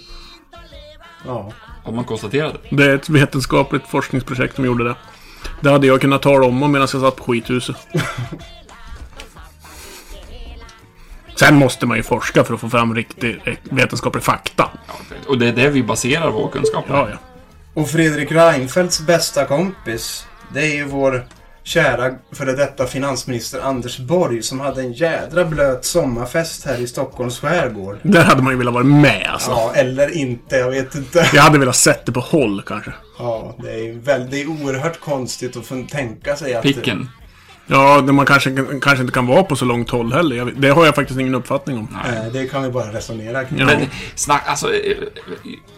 Ja. 1.26 1.52
Om 1.84 1.96
man 1.96 2.04
konstaterade. 2.04 2.56
Det 2.70 2.84
är 2.84 2.94
ett 2.94 3.08
vetenskapligt 3.08 3.86
forskningsprojekt 3.88 4.54
som 4.54 4.64
gjorde 4.64 4.84
det. 4.84 4.94
Det 5.60 5.70
hade 5.70 5.86
jag 5.86 6.00
kunnat 6.00 6.22
tala 6.22 6.46
om 6.46 6.58
medan 6.58 6.74
jag 6.74 6.88
satt 6.88 7.16
på 7.16 7.24
skithuset. 7.24 7.76
Sen 11.36 11.54
måste 11.54 11.86
man 11.86 11.96
ju 11.96 12.02
forska 12.02 12.44
för 12.44 12.54
att 12.54 12.60
få 12.60 12.68
fram 12.68 12.94
riktig 12.94 13.40
eh, 13.44 13.54
vetenskaplig 13.62 14.22
fakta. 14.24 14.70
Ja, 14.86 14.94
och 15.28 15.38
det 15.38 15.48
är 15.48 15.52
det 15.52 15.68
vi 15.68 15.82
baserar 15.82 16.30
vår 16.30 16.48
kunskap 16.48 16.86
på. 16.86 16.92
Ja, 16.92 17.08
ja. 17.10 17.18
Och 17.74 17.88
Fredrik 17.88 18.32
Reinfeldts 18.32 19.00
bästa 19.00 19.44
kompis, 19.44 20.26
det 20.54 20.60
är 20.60 20.74
ju 20.74 20.84
vår 20.84 21.26
kära 21.66 22.10
före 22.32 22.52
detta 22.52 22.86
finansminister 22.86 23.60
Anders 23.60 23.98
Borg 23.98 24.42
som 24.42 24.60
hade 24.60 24.80
en 24.80 24.92
jädra 24.92 25.44
blöt 25.44 25.84
sommarfest 25.84 26.66
här 26.66 26.80
i 26.80 26.86
Stockholms 26.86 27.40
skärgård. 27.40 27.98
Där 28.02 28.24
hade 28.24 28.42
man 28.42 28.52
ju 28.52 28.58
velat 28.58 28.74
vara 28.74 28.84
med 28.84 29.26
alltså. 29.32 29.50
Ja, 29.50 29.72
eller 29.74 30.16
inte, 30.16 30.56
jag 30.56 30.70
vet 30.70 30.94
inte. 30.94 31.30
Jag 31.34 31.42
hade 31.42 31.58
velat 31.58 31.76
sett 31.76 32.06
det 32.06 32.12
på 32.12 32.20
håll 32.20 32.62
kanske. 32.66 32.92
Ja, 33.18 33.56
det 33.58 33.70
är 33.70 33.82
ju 33.82 34.00
väldigt, 34.00 34.48
oerhört 34.48 35.00
konstigt 35.00 35.56
att 35.56 35.66
få 35.66 35.86
tänka 35.90 36.36
sig 36.36 36.54
att... 36.54 36.62
Picken. 36.62 37.08
Ja, 37.66 38.00
det 38.00 38.12
man 38.12 38.26
kanske, 38.26 38.50
kanske 38.82 39.00
inte 39.00 39.12
kan 39.12 39.26
vara 39.26 39.42
på 39.42 39.56
så 39.56 39.64
långt 39.64 39.90
håll 39.90 40.12
heller. 40.12 40.36
Jag 40.36 40.52
det 40.56 40.68
har 40.68 40.86
jag 40.86 40.94
faktiskt 40.94 41.20
ingen 41.20 41.34
uppfattning 41.34 41.78
om. 41.78 41.88
Eh, 42.06 42.32
Det 42.32 42.46
kan 42.46 42.62
vi 42.62 42.70
bara 42.70 42.92
resonera 42.92 43.44
kring. 43.44 43.58
Ja. 43.58 43.66
Men 43.66 43.86
snack, 44.14 44.42
alltså, 44.46 44.74
eh, 44.74 44.96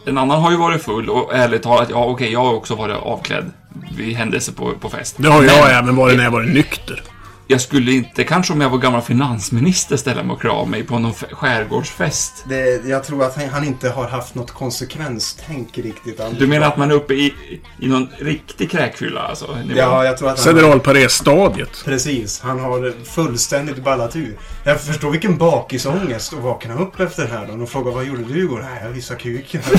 en 0.05 0.18
annan 0.18 0.42
har 0.42 0.51
ju 0.51 0.57
varit 0.57 0.83
full 0.83 1.11
och 1.11 1.35
ärligt 1.35 1.62
talat, 1.62 1.88
ja 1.90 2.05
okej, 2.05 2.33
jag 2.33 2.40
har 2.44 2.55
också 2.55 2.74
varit 2.74 2.96
avklädd 2.96 3.51
vid 3.96 4.16
händelse 4.16 4.53
på, 4.53 4.72
på 4.81 4.88
fest. 4.88 5.14
Det 5.18 5.29
har 5.29 5.42
jag 5.42 5.64
Men 5.64 5.74
även 5.85 5.96
varit 5.96 6.16
när 6.16 6.24
jag 6.24 6.31
varit 6.31 6.53
nykter. 6.55 7.03
Jag 7.51 7.61
skulle 7.61 7.93
inte, 7.93 8.25
kanske 8.25 8.53
om 8.53 8.61
jag 8.61 8.71
var 8.71 8.79
gammal 8.79 9.03
finansminister, 9.03 9.97
ställa 9.97 10.23
mig 10.23 10.35
och 10.35 10.43
krama 10.43 10.65
mig 10.65 10.83
på 10.83 10.99
någon 10.99 11.13
skärgårdsfest. 11.15 12.45
Det, 12.49 12.85
jag 12.85 13.05
tror 13.05 13.25
att 13.25 13.37
han, 13.37 13.49
han 13.49 13.65
inte 13.65 13.89
har 13.89 14.09
haft 14.09 14.35
något 14.35 14.51
konsekvenstänk 14.51 15.79
riktigt. 15.79 16.21
Anders 16.21 16.39
Du 16.39 16.47
menar 16.47 16.67
att 16.67 16.77
man 16.77 16.91
är 16.91 16.95
uppe 16.95 17.15
i, 17.15 17.35
i 17.79 17.89
någon 17.89 18.09
riktig 18.19 18.71
kräkfylla 18.71 19.21
alltså? 19.21 19.57
nivå? 19.65 19.79
Ja, 19.79 20.05
jag 20.05 20.19
tror 20.19 20.29
att 20.29 20.39
han... 20.39 20.55
Federalparé-stadiet. 20.55 21.83
Precis, 21.85 22.41
han 22.41 22.61
har 22.61 23.05
fullständigt 23.05 23.85
ballat 23.85 24.17
ur. 24.17 24.37
Jag 24.65 24.81
förstår 24.81 25.11
vilken 25.11 25.39
bakisångest 25.39 26.33
att 26.33 26.39
vakna 26.39 26.79
upp 26.79 27.01
efter 27.01 27.23
det 27.23 27.29
här 27.29 27.47
då 27.47 27.63
och 27.63 27.69
fråga 27.69 27.91
vad 27.91 28.05
gjorde 28.05 28.25
du 28.25 28.39
igår? 28.39 28.67
Nej, 28.71 28.81
jag 28.83 28.91
visade 28.91 29.21
kuken. 29.21 29.61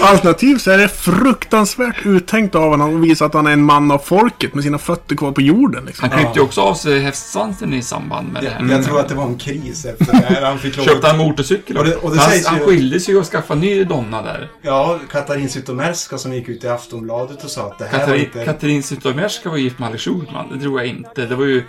Alternativt 0.00 0.62
så 0.62 0.70
är 0.70 0.78
det 0.78 0.88
fruktansvärt 0.88 2.06
uttänkt 2.06 2.54
av 2.54 2.70
honom 2.70 2.96
att 2.96 3.08
visa 3.08 3.24
att 3.24 3.34
han 3.34 3.46
är 3.46 3.52
en 3.52 3.62
man 3.62 3.90
av 3.90 3.98
folket 3.98 4.54
med 4.54 4.64
sina 4.64 4.78
fötter 4.78 5.16
kvar 5.16 5.32
på 5.32 5.40
jorden. 5.40 5.63
Liksom. 5.86 6.08
Han 6.10 6.18
klippte 6.18 6.38
ju 6.38 6.44
också 6.44 6.60
av 6.60 6.74
sig 6.74 7.00
hästsvansen 7.00 7.74
i 7.74 7.82
samband 7.82 8.32
med 8.32 8.42
det 8.42 8.48
här. 8.50 8.68
Jag 8.70 8.84
tror 8.84 9.00
att 9.00 9.08
det 9.08 9.14
var 9.14 9.24
en 9.26 9.38
kris 9.38 9.84
efter 9.84 10.06
det 10.12 10.16
här. 10.26 10.42
Han 10.42 10.58
fick 10.58 10.76
lov 10.76 10.84
Köpte 10.84 11.06
han 11.06 11.18
motorcykel? 11.18 11.76
Och 11.78 11.84
det- 11.84 11.96
och 11.96 12.10
det 12.10 12.20
han, 12.20 12.30
sägs 12.30 12.46
han 12.46 12.58
ju- 12.58 12.64
skilde 12.64 13.00
sig 13.00 13.16
och 13.16 13.24
skaffade 13.26 13.60
ny 13.60 13.84
donna 13.84 14.22
där. 14.22 14.50
Ja, 14.62 14.98
Katarin 15.10 15.48
Zytomierska 15.48 16.18
som 16.18 16.32
gick 16.34 16.48
ut 16.48 16.64
i 16.64 16.68
Aftonbladet 16.68 17.44
och 17.44 17.50
sa 17.50 17.66
att 17.66 17.78
det 17.78 17.84
här 17.84 17.92
var 17.98 17.98
Katarin, 18.06 18.24
inte... 18.24 18.44
Katarin 18.44 18.82
Zytomierska 18.82 19.50
var 19.50 19.56
gift 19.56 19.78
med 19.78 19.88
Alex 19.88 20.02
Schulman. 20.04 20.48
Det 20.52 20.60
tror 20.60 20.80
jag 20.80 20.88
inte. 20.88 21.26
Det 21.26 21.34
var 21.34 21.44
ju... 21.44 21.64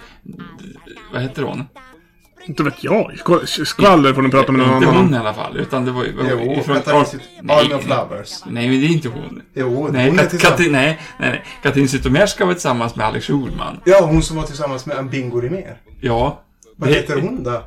Vad 1.13 1.21
heter 1.21 1.41
hon? 1.43 1.63
Inte 2.47 2.63
vet 2.63 2.83
jag. 2.83 3.11
Skva- 3.25 3.65
Skvaller 3.65 4.13
får 4.13 4.21
ni 4.21 4.29
prata 4.29 4.51
med 4.51 4.67
någon 4.67 4.75
inte 4.75 4.87
annan 4.89 4.97
hon 4.97 5.07
om. 5.07 5.13
i 5.13 5.17
alla 5.17 5.33
fall. 5.33 5.57
Utan 5.57 5.85
det 5.85 5.91
var 5.91 6.03
ju... 6.03 6.13
Jo, 6.29 6.53
ifrån- 6.53 6.77
Army 7.49 7.73
of 7.73 7.87
Lovers. 7.87 8.31
Nej, 8.45 8.69
men 8.69 8.79
det 8.81 8.85
är 8.87 8.89
inte 8.89 9.09
hon. 9.09 9.41
Jo, 9.53 9.89
Nej, 9.91 10.09
hon 10.09 10.19
är 10.19 10.23
Kat- 10.23 10.29
tillsammans... 10.29 10.57
Katrin, 10.57 10.71
nej, 10.71 10.99
nej, 11.19 11.29
nej. 11.29 11.43
Katarin 11.63 11.89
Zytomierska 11.89 12.45
var 12.45 12.53
tillsammans 12.53 12.95
med 12.95 13.05
Alex 13.05 13.25
Schulman. 13.25 13.79
Ja, 13.85 14.05
hon 14.05 14.23
som 14.23 14.37
var 14.37 14.43
tillsammans 14.43 14.85
med 14.85 14.97
en 14.97 15.09
Bingo 15.09 15.39
Rimér. 15.41 15.77
Ja. 16.01 16.41
Vad 16.75 16.89
Det- 16.89 16.95
heter 16.95 17.15
hon 17.21 17.43
då? 17.43 17.63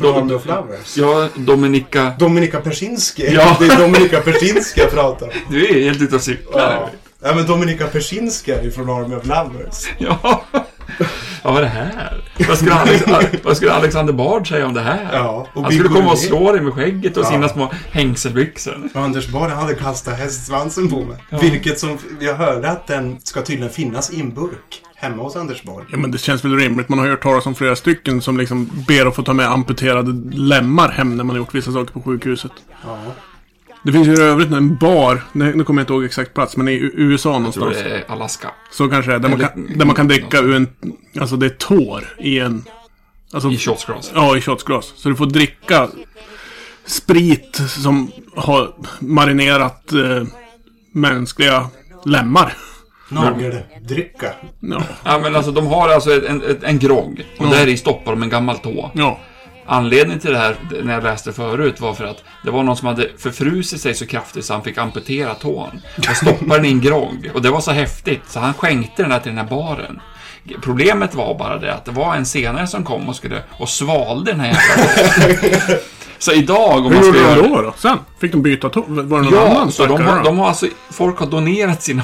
Från 0.00 0.14
Army 0.16 0.34
of 0.34 0.46
Lovers? 0.46 0.96
Ja, 0.96 1.28
Dominika... 1.36 2.12
Dominika 2.18 2.60
Persinski. 2.60 3.34
Ja. 3.34 3.56
Det 3.60 3.66
är 3.66 3.78
Dominika 3.78 4.20
Persinski 4.20 4.80
jag 4.80 4.90
pratar 4.90 5.26
om. 5.26 5.32
Du 5.50 5.66
är 5.68 5.82
helt 5.84 6.02
ute 6.02 6.16
och 6.16 6.22
cyklar. 6.22 6.60
Ja. 6.72 6.90
ja, 7.28 7.34
men 7.34 7.46
Dominika 7.46 7.86
Persinski 7.86 8.50
är 8.52 8.62
ju 8.62 8.70
från 8.70 8.90
Army 8.90 9.16
of 9.16 9.26
Lovers. 9.26 9.88
Ja. 9.98 10.44
Vad 11.42 11.54
var 11.54 11.60
det 11.62 11.68
här? 11.68 12.20
Vad 12.48 12.58
skulle, 12.58 12.74
Alex, 12.74 13.04
vad 13.44 13.56
skulle 13.56 13.72
Alexander 13.72 14.12
Bard 14.12 14.48
säga 14.48 14.66
om 14.66 14.74
det 14.74 14.80
här? 14.80 15.08
Ja, 15.12 15.46
och 15.54 15.62
Han 15.62 15.72
skulle 15.72 15.88
komma 15.88 16.12
och 16.12 16.18
slå 16.18 16.52
dig 16.52 16.60
med 16.60 16.72
skägget 16.72 17.16
och 17.16 17.24
Ja. 17.24 17.28
sina 17.30 17.48
små 17.48 17.72
hängselbyxor. 17.92 18.90
Och 18.94 19.00
Anders 19.00 19.28
Borg 19.28 19.52
hade 19.52 19.74
kastat 19.74 20.18
hästsvansen 20.18 20.88
på 20.88 21.00
mig. 21.04 21.24
Vilket 21.40 21.78
som, 21.78 21.98
jag 22.20 22.34
hörde 22.34 22.70
att 22.70 22.86
den 22.86 23.20
ska 23.20 23.42
tydligen 23.42 23.70
finnas 23.72 24.10
i 24.10 24.20
en 24.20 24.34
burk. 24.34 24.82
Hemma 24.96 25.22
hos 25.22 25.36
Anders 25.36 25.62
Borg. 25.62 25.86
Ja, 25.90 25.96
men 25.98 26.10
det 26.10 26.18
känns 26.18 26.44
väl 26.44 26.56
rimligt. 26.56 26.88
Man 26.88 26.98
har 26.98 27.06
hört 27.06 27.22
talas 27.22 27.46
om 27.46 27.54
flera 27.54 27.76
stycken 27.76 28.22
som 28.22 28.38
liksom 28.38 28.70
ber 28.88 29.06
att 29.06 29.16
få 29.16 29.22
ta 29.22 29.32
med 29.32 29.46
amputerade 29.52 30.36
lemmar 30.36 30.88
hem 30.88 31.16
när 31.16 31.24
man 31.24 31.36
har 31.36 31.36
gjort 31.36 31.54
vissa 31.54 31.72
saker 31.72 31.92
på 31.92 32.02
sjukhuset. 32.02 32.52
Ja. 32.86 32.98
Det 33.88 33.92
finns 33.92 34.08
ju 34.08 34.14
i 34.14 34.20
övrigt 34.20 34.52
en 34.52 34.76
bar, 34.76 35.22
nu 35.32 35.64
kommer 35.64 35.80
jag 35.80 35.82
inte 35.82 35.92
ihåg 35.92 36.04
exakt 36.04 36.34
plats, 36.34 36.56
men 36.56 36.68
i 36.68 36.72
USA 36.94 37.28
Jag 37.28 37.52
tror 37.52 37.64
någonstans. 37.64 37.76
det 37.76 37.90
är 37.90 38.10
Alaska. 38.12 38.50
Så 38.70 38.88
kanske 38.88 39.10
det 39.10 39.14
är. 39.14 39.20
Där 39.20 39.28
man, 39.28 39.38
kan, 39.38 39.78
där 39.78 39.86
man 39.86 39.94
kan 39.94 40.08
dricka 40.08 40.38
ur 40.38 40.54
en... 40.54 40.68
Alltså 41.20 41.36
det 41.36 41.46
är 41.46 41.50
tår 41.50 42.16
i 42.18 42.38
en... 42.38 42.64
Alltså, 43.32 43.50
I 43.50 43.58
shotsglas. 43.58 44.12
Ja, 44.14 44.36
i 44.36 44.40
shotsglas. 44.40 44.92
Så 44.96 45.08
du 45.08 45.16
får 45.16 45.26
dricka 45.26 45.88
sprit 46.86 47.60
som 47.68 48.10
har 48.36 48.74
marinerat 49.00 49.92
eh, 49.92 50.26
mänskliga 50.92 51.68
lemmar. 52.04 52.56
Nageldrycka. 53.08 54.32
Ja. 54.60 54.82
Ja, 55.04 55.18
men 55.18 55.36
alltså 55.36 55.52
de 55.52 55.66
har 55.66 55.88
alltså 55.88 56.26
en, 56.26 56.42
en, 56.42 56.58
en 56.62 56.78
grogg. 56.78 57.26
Och 57.38 57.46
där 57.46 57.66
i 57.66 57.76
stoppar 57.76 58.12
de 58.12 58.22
en 58.22 58.30
gammal 58.30 58.58
tå. 58.58 58.90
ja. 58.94 59.18
Anledningen 59.70 60.20
till 60.20 60.32
det 60.32 60.38
här, 60.38 60.56
när 60.82 60.94
jag 60.94 61.02
läste 61.02 61.32
förut, 61.32 61.80
var 61.80 61.94
för 61.94 62.04
att 62.04 62.24
det 62.44 62.50
var 62.50 62.62
någon 62.62 62.76
som 62.76 62.88
hade 62.88 63.08
förfrusit 63.18 63.80
sig 63.80 63.94
så 63.94 64.06
kraftigt 64.06 64.44
så 64.44 64.52
han 64.52 64.62
fick 64.62 64.78
amputera 64.78 65.34
tån. 65.34 65.80
Och 65.98 66.16
stoppade 66.16 66.56
den 66.56 66.64
i 66.64 66.68
en 66.68 66.80
grogg. 66.80 67.30
Och 67.34 67.42
det 67.42 67.50
var 67.50 67.60
så 67.60 67.70
häftigt, 67.70 68.22
så 68.28 68.40
han 68.40 68.54
skänkte 68.54 69.02
den 69.02 69.12
här 69.12 69.20
till 69.20 69.30
den 69.30 69.38
här 69.38 69.50
baren. 69.50 70.00
Problemet 70.62 71.14
var 71.14 71.38
bara 71.38 71.58
det 71.58 71.74
att 71.74 71.84
det 71.84 71.90
var 71.90 72.14
en 72.14 72.26
senare 72.26 72.66
som 72.66 72.84
kom 72.84 73.08
och 73.08 73.16
skulle 73.16 73.42
och 73.50 73.68
svalde 73.68 74.32
den 74.32 74.40
här 74.40 74.46
jävla 74.46 75.74
Så 76.18 76.32
idag, 76.32 76.86
om 76.86 76.92
Hur 76.92 76.94
man 76.94 77.04
ska 77.04 77.34
gjorde 77.36 77.42
de 77.42 77.48
då, 77.48 77.62
då? 77.62 77.74
Sen? 77.76 77.98
Fick 78.20 78.32
de 78.32 78.42
byta 78.42 78.68
tå? 78.68 78.84
Var 78.88 79.02
det 79.18 79.24
någon 79.24 79.34
Ja, 79.34 79.48
annan 79.50 79.72
så 79.72 79.86
de 79.86 80.02
har, 80.02 80.24
de 80.24 80.38
har 80.38 80.48
alltså, 80.48 80.66
folk 80.90 81.18
har 81.18 81.26
donerat 81.26 81.82
sina, 81.82 82.02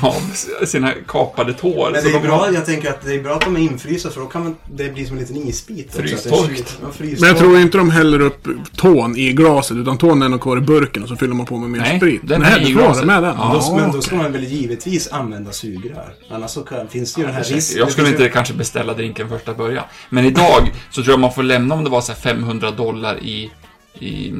sina 0.66 0.92
kapade 1.09 1.53
tår. 1.55 1.90
Men 1.92 2.05
det 2.05 2.09
är 2.11 2.12
de 2.12 2.27
bra, 2.27 2.37
har, 2.37 2.53
jag 2.53 2.66
tänker 2.66 2.90
att 2.90 3.03
det 3.05 3.14
är 3.14 3.22
bra 3.22 3.33
att 3.35 3.40
de 3.40 3.57
är 3.57 3.61
infrysta 3.61 4.11
för 4.11 4.20
då 4.20 4.27
kan 4.27 4.42
man, 4.44 4.57
det 4.72 4.94
bli 4.94 5.07
som 5.07 5.16
en 5.16 5.22
liten 5.22 5.37
isbit. 5.37 5.94
är 5.98 6.03
Frystorkt. 6.03 6.79
Ja. 6.83 6.88
Men 6.98 7.29
jag 7.29 7.38
tror 7.38 7.59
inte 7.59 7.79
de 7.79 7.90
häller 7.90 8.20
upp 8.20 8.48
tån 8.77 9.16
i 9.16 9.33
glaset, 9.33 9.77
utan 9.77 9.98
tån 9.98 10.22
är 10.22 10.29
nog 10.29 10.40
kvar 10.40 10.57
i 10.57 10.61
burken 10.61 11.03
och 11.03 11.09
så 11.09 11.16
fyller 11.16 11.35
man 11.35 11.46
på 11.46 11.59
med 11.59 11.70
mer 11.70 11.79
Nej, 11.79 11.96
sprit. 11.98 12.20
den 12.24 12.42
är 12.42 12.50
Nej, 12.50 12.62
i 12.62 12.66
du 12.66 12.72
får 12.72 12.81
ha 12.81 12.87
glaset. 12.87 13.03
det 13.03 13.07
med 13.07 13.22
den. 13.22 13.35
Ja. 13.38 13.62
Då, 13.68 13.77
men 13.77 13.92
då 13.92 14.00
ska 14.00 14.16
man 14.16 14.33
väl 14.33 14.44
givetvis 14.44 15.09
använda 15.12 15.53
sugrör. 15.53 16.14
Annars 16.31 16.50
så 16.50 16.61
kan, 16.62 16.88
finns 16.88 17.14
det 17.14 17.20
ju 17.20 17.27
den 17.27 17.37
här 17.37 17.44
risken. 17.44 17.79
jag 17.79 17.92
skulle 17.92 18.09
inte 18.09 18.29
kanske 18.29 18.55
beställa 18.55 18.94
drinken 18.94 19.29
första 19.29 19.55
början. 19.55 19.85
Men 20.09 20.24
idag 20.24 20.72
så 20.90 21.03
tror 21.03 21.12
jag 21.12 21.20
man 21.20 21.33
får 21.33 21.42
lämna 21.42 21.74
om 21.74 21.85
det 21.85 21.90
var 21.90 22.00
så 22.00 22.12
här 22.12 22.20
500 22.20 22.70
dollar 22.70 23.18
i, 23.18 23.50
i, 23.98 24.07
i 24.09 24.35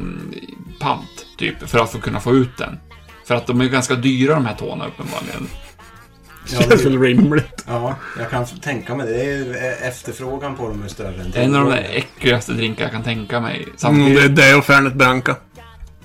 pant, 0.80 1.26
typ, 1.38 1.68
för 1.68 1.78
att 1.78 1.92
få 1.92 1.98
kunna 1.98 2.20
få 2.20 2.32
ut 2.34 2.56
den. 2.58 2.78
För 3.24 3.34
att 3.34 3.46
de 3.46 3.60
är 3.60 3.64
ganska 3.68 3.94
dyra 3.94 4.34
de 4.34 4.46
här 4.46 4.54
tårna 4.56 4.86
uppenbarligen. 4.86 5.40
ju- 5.42 5.48
Det 6.44 6.50
känns 6.68 6.82
ja, 6.84 6.90
väl 6.90 7.00
rimligt. 7.00 7.64
ja, 7.66 7.96
jag 8.18 8.30
kan 8.30 8.46
tänka 8.46 8.94
mig 8.94 9.06
det. 9.06 9.22
Är, 9.24 9.88
efterfrågan 9.88 10.56
på 10.56 10.68
dem 10.68 10.82
är 10.82 10.88
större 10.88 11.20
än 11.22 11.30
Det 11.30 11.38
är 11.38 11.44
en 11.44 11.54
av 11.54 11.64
de 11.64 11.70
där 11.70 11.88
äckligaste 11.92 12.52
drinkar 12.52 12.84
jag 12.84 12.92
kan 12.92 13.02
tänka 13.02 13.40
mig. 13.40 13.56
Mm, 13.62 13.72
Samtidigt, 13.76 14.36
det 14.36 14.44
är 14.44 14.50
det 14.52 14.54
och 14.58 14.64
Fernet 14.64 14.94
Branca. 14.94 15.36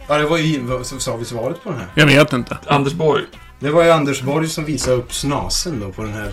Ja, 0.08 0.18
det 0.18 0.26
var 0.26 0.38
ju... 0.38 0.60
vad- 0.60 0.86
sa 0.86 1.16
vi 1.18 1.26
svaret 1.26 1.64
på 1.64 1.70
den 1.70 1.80
här? 1.80 1.88
Jag 1.96 2.06
vet 2.06 2.34
inte. 2.34 2.58
Anders 2.68 2.94
Borg. 2.94 3.24
Det 3.60 3.70
var 3.70 3.84
ju 3.84 3.92
Anders 3.92 4.22
Borg 4.22 4.48
som 4.50 4.66
visade 4.66 4.98
upp 4.98 5.14
snasen 5.14 5.80
då 5.80 5.92
på 5.92 6.02
den 6.04 6.14
här 6.14 6.32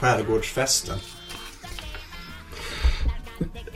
skärgårdsfesten. 0.00 0.98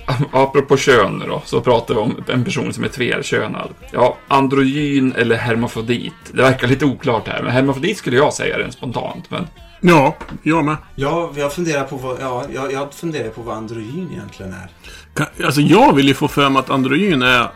Apropå 0.33 0.77
kön 0.77 1.19
nu 1.19 1.27
då, 1.27 1.43
så 1.45 1.61
pratar 1.61 1.95
vi 1.95 2.01
om 2.01 2.17
en 2.29 2.45
person 2.45 2.73
som 2.73 2.85
är 2.85 2.88
tverkönad. 2.88 3.69
Ja, 3.93 4.17
androgyn 4.29 5.12
eller 5.19 5.37
hermafrodit. 5.37 6.12
Det 6.33 6.43
verkar 6.43 6.69
lite 6.69 6.85
oklart 6.85 7.29
här, 7.29 7.43
men 7.43 7.53
hermafrodit 7.53 7.97
skulle 7.99 8.17
jag 8.17 8.35
säga 8.35 8.59
rent 8.59 8.73
spontant. 8.75 9.31
Men 9.31 9.47
Ja, 9.85 10.17
jag 10.43 10.65
med. 10.65 10.77
Ja, 10.95 11.33
jag 11.37 11.53
funderar 11.53 11.85
på 11.85 11.97
vad... 11.97 12.17
Ja, 12.21 12.45
jag, 12.55 12.73
jag 12.73 12.95
funderar 12.95 13.29
på 13.31 13.43
vad 13.43 13.57
androgyn 13.57 14.09
egentligen 14.12 14.53
är. 14.53 14.69
Kan- 15.15 15.45
Alltså 15.47 15.61
jag 15.61 15.93
vill 15.95 16.09
ju 16.09 16.15
få 16.15 16.29
för 16.29 16.49
mig 16.49 16.61
att 16.61 16.71
androgyn 16.71 17.23
är 17.23 17.51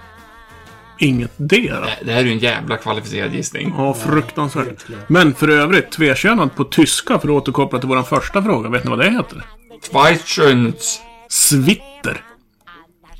inget 0.98 1.32
dera. 1.36 1.80
det, 1.80 1.90
det 2.04 2.12
här 2.12 2.20
är 2.20 2.24
ju 2.24 2.32
en 2.32 2.38
jävla 2.38 2.76
kvalificerad 2.76 3.34
gissning. 3.34 3.74
Ja, 3.76 3.94
fruktansvärt. 3.94 4.84
Men 5.06 5.34
för 5.34 5.48
övrigt, 5.48 5.90
tvekönad 5.92 6.54
på 6.56 6.64
tyska, 6.64 7.18
för 7.18 7.28
att 7.28 7.32
återkoppla 7.34 7.78
till 7.78 7.88
vår 7.88 8.02
första 8.02 8.42
fråga. 8.42 8.68
Vet 8.68 8.84
ni 8.84 8.90
vad 8.90 8.98
det 8.98 9.10
heter? 9.10 9.42
Zweitschöns. 9.82 11.00
Svitter. 11.28 12.20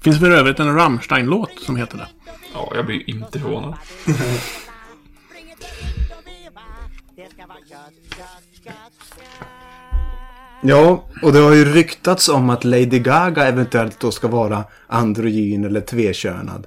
Finns 0.07 0.19
för 0.21 0.31
övrigt 0.31 0.61
en 0.61 0.75
Rammstein-låt 0.75 1.61
som 1.61 1.77
heter 1.77 1.99
det. 1.99 2.09
Ja, 2.55 2.73
jag 2.75 2.87
blir 2.87 3.11
inte 3.11 3.38
förvånad. 3.40 3.75
Ja, 10.62 11.05
och 11.23 11.33
det 11.33 11.38
har 11.38 11.55
ju 11.55 11.64
ryktats 11.64 12.29
om 12.29 12.51
att 12.51 12.64
Lady 12.64 12.99
Gaga 12.99 13.47
eventuellt 13.47 14.01
då 14.01 14.11
ska 14.11 14.29
vara 14.29 14.64
androgyn 14.87 15.64
eller 15.64 15.81
tvekönad. 15.81 16.66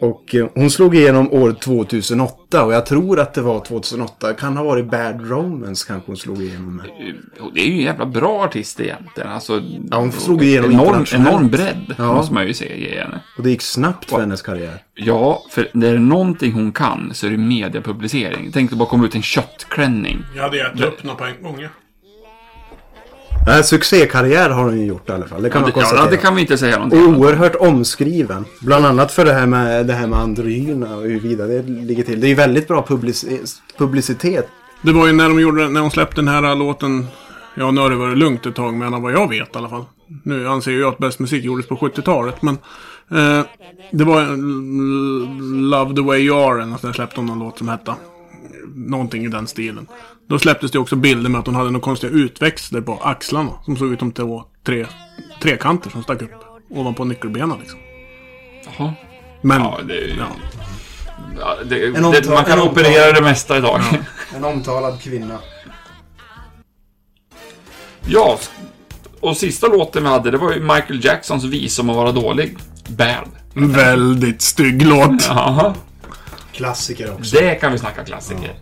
Och 0.00 0.34
eh, 0.34 0.46
hon 0.54 0.70
slog 0.70 0.94
igenom 0.96 1.32
år 1.32 1.52
2008 1.52 2.64
och 2.64 2.72
jag 2.72 2.86
tror 2.86 3.20
att 3.20 3.34
det 3.34 3.42
var 3.42 3.60
2008. 3.64 4.32
Kan 4.34 4.56
ha 4.56 4.64
varit 4.64 4.90
Bad 4.90 5.30
Romance 5.30 5.84
kanske 5.88 6.06
hon 6.10 6.16
slog 6.16 6.42
igenom 6.42 6.76
med. 6.76 6.86
Och 7.40 7.54
Det 7.54 7.60
är 7.60 7.66
ju 7.66 7.72
en 7.72 7.78
jävla 7.84 8.06
bra 8.06 8.44
artist 8.44 8.80
egentligen. 8.80 9.30
Alltså, 9.30 9.62
Ja, 9.90 9.96
hon 9.98 10.12
slog 10.12 10.42
igenom 10.44 10.70
enorm, 10.72 11.04
enorm 11.14 11.48
bredd, 11.48 11.94
Ja. 11.98 12.14
måste 12.14 12.34
man 12.34 12.46
ju 12.46 12.54
säga, 12.54 12.76
ge 12.76 13.00
henne. 13.00 13.20
Och 13.38 13.42
det 13.42 13.50
gick 13.50 13.62
snabbt 13.62 14.10
för 14.10 14.20
hennes 14.20 14.42
karriär. 14.42 14.82
Ja, 14.94 15.42
för 15.50 15.68
det 15.72 15.88
är 15.88 15.98
någonting 15.98 16.52
hon 16.52 16.72
kan 16.72 17.10
så 17.14 17.26
är 17.26 17.30
det 17.30 17.36
mediapublicering. 17.36 18.50
Tänk 18.52 18.70
dig 18.70 18.78
bara 18.78 18.88
komma 18.88 19.04
ut 19.06 19.14
en 19.14 19.22
köttklänning. 19.22 20.18
Jag 20.36 20.42
hade 20.42 20.60
ätit 20.66 20.80
upp 20.84 21.04
några 21.04 21.16
på 21.18 21.24
en 21.24 21.42
gång. 21.42 21.60
ja. 21.60 21.68
Nej, 23.48 23.64
succékarriär 23.64 24.50
har 24.50 24.64
hon 24.64 24.78
ju 24.80 24.86
gjort 24.86 25.08
i 25.08 25.12
alla 25.12 25.26
fall. 25.26 25.42
Det 25.42 25.50
kan 25.50 25.60
Ja, 25.60 25.66
man 25.66 25.72
konstatera. 25.72 26.04
ja, 26.04 26.10
det 26.10 26.16
kan 26.16 26.34
vi 26.34 26.40
inte 26.40 26.58
säga 26.58 26.76
någonting 26.76 27.04
om. 27.06 27.16
oerhört 27.16 27.54
omskriven. 27.54 28.44
Bland 28.60 28.86
annat 28.86 29.12
för 29.12 29.24
det 29.24 29.32
här 29.32 29.46
med, 29.46 29.86
det 29.86 29.92
här 29.92 30.06
med 30.06 30.18
androgyna 30.18 30.96
och 30.96 31.02
huruvida 31.02 31.46
det 31.46 31.62
ligger 31.62 32.02
till. 32.04 32.20
Det 32.20 32.26
är 32.26 32.28
ju 32.28 32.34
väldigt 32.34 32.68
bra 32.68 32.84
publici- 32.88 33.56
publicitet. 33.78 34.48
Det 34.82 34.92
var 34.92 35.06
ju 35.06 35.12
när 35.12 35.28
de 35.28 35.40
gjorde, 35.40 35.68
när 35.68 35.80
de 35.80 35.90
släppte 35.90 36.16
den 36.16 36.28
här 36.28 36.54
låten. 36.54 37.06
Ja, 37.54 37.70
nu 37.70 37.80
har 37.80 37.90
det 37.90 37.96
varit 37.96 38.18
lugnt 38.18 38.46
ett 38.46 38.54
tag, 38.54 38.74
men 38.74 39.02
vad 39.02 39.12
jag 39.12 39.28
vet 39.28 39.54
i 39.54 39.58
alla 39.58 39.68
fall. 39.68 39.84
Nu 40.22 40.48
anser 40.48 40.72
jag 40.72 40.88
att 40.92 40.98
bäst 40.98 41.18
musik 41.18 41.44
gjordes 41.44 41.66
på 41.66 41.76
70-talet, 41.76 42.42
men... 42.42 42.58
Eh, 43.10 43.44
det 43.92 44.04
var 44.04 44.36
Love 45.70 45.94
the 45.94 46.00
way 46.02 46.18
you 46.20 46.36
are, 46.50 46.62
eller 46.62 46.92
släppte 46.92 47.16
de 47.16 47.26
någon 47.26 47.38
låt 47.38 47.58
som 47.58 47.68
hette. 47.68 47.94
Någonting 48.74 49.24
i 49.24 49.28
den 49.28 49.46
stilen. 49.46 49.86
Då 50.28 50.38
släpptes 50.38 50.70
det 50.70 50.78
också 50.78 50.96
bilder 50.96 51.30
med 51.30 51.38
att 51.38 51.46
hon 51.46 51.54
hade 51.54 51.70
några 51.70 51.84
konstiga 51.84 52.12
utväxter 52.12 52.80
på 52.80 52.94
axlarna. 53.02 53.50
Som 53.64 53.76
såg 53.76 53.92
ut 53.92 53.98
som 53.98 54.12
två, 54.12 54.44
tre, 54.66 54.86
trekanter 55.42 55.90
som 55.90 56.02
stack 56.02 56.22
upp 56.22 56.30
ovanpå 56.70 57.04
nyckelbenen 57.04 57.58
liksom. 57.60 57.78
Jaha. 58.78 58.92
Men, 59.42 59.60
Ja, 59.62 59.78
det, 59.88 59.94
ja. 59.94 60.26
ja, 61.40 61.56
det, 61.68 61.86
En 61.86 61.92
det, 61.92 62.00
omtal- 62.00 62.34
man 62.34 62.44
kan 62.44 62.60
operera 62.60 63.10
omtal- 63.10 63.14
det 63.14 63.22
mesta 63.22 63.58
idag. 63.58 63.80
Ja. 63.92 63.98
En 64.36 64.44
omtalad 64.44 65.02
kvinna. 65.02 65.38
och 69.20 69.36
sista 69.36 69.66
låten 69.66 70.02
vi 70.02 70.08
hade, 70.08 70.30
det 70.30 70.38
var 70.38 70.52
ju 70.52 70.60
Michael 70.60 71.04
Jacksons 71.04 71.44
vis 71.44 71.78
om 71.78 71.90
att 71.90 71.96
vara 71.96 72.12
dålig. 72.12 72.56
Bad. 72.88 73.28
väldigt 73.54 74.42
stygg 74.42 74.86
låt. 74.86 75.26
Jaha. 75.28 75.74
Klassiker 76.58 77.12
också. 77.12 77.36
Det 77.36 77.54
kan 77.54 77.72
vi 77.72 77.78
snacka 77.78 78.04
klassiker. 78.04 78.54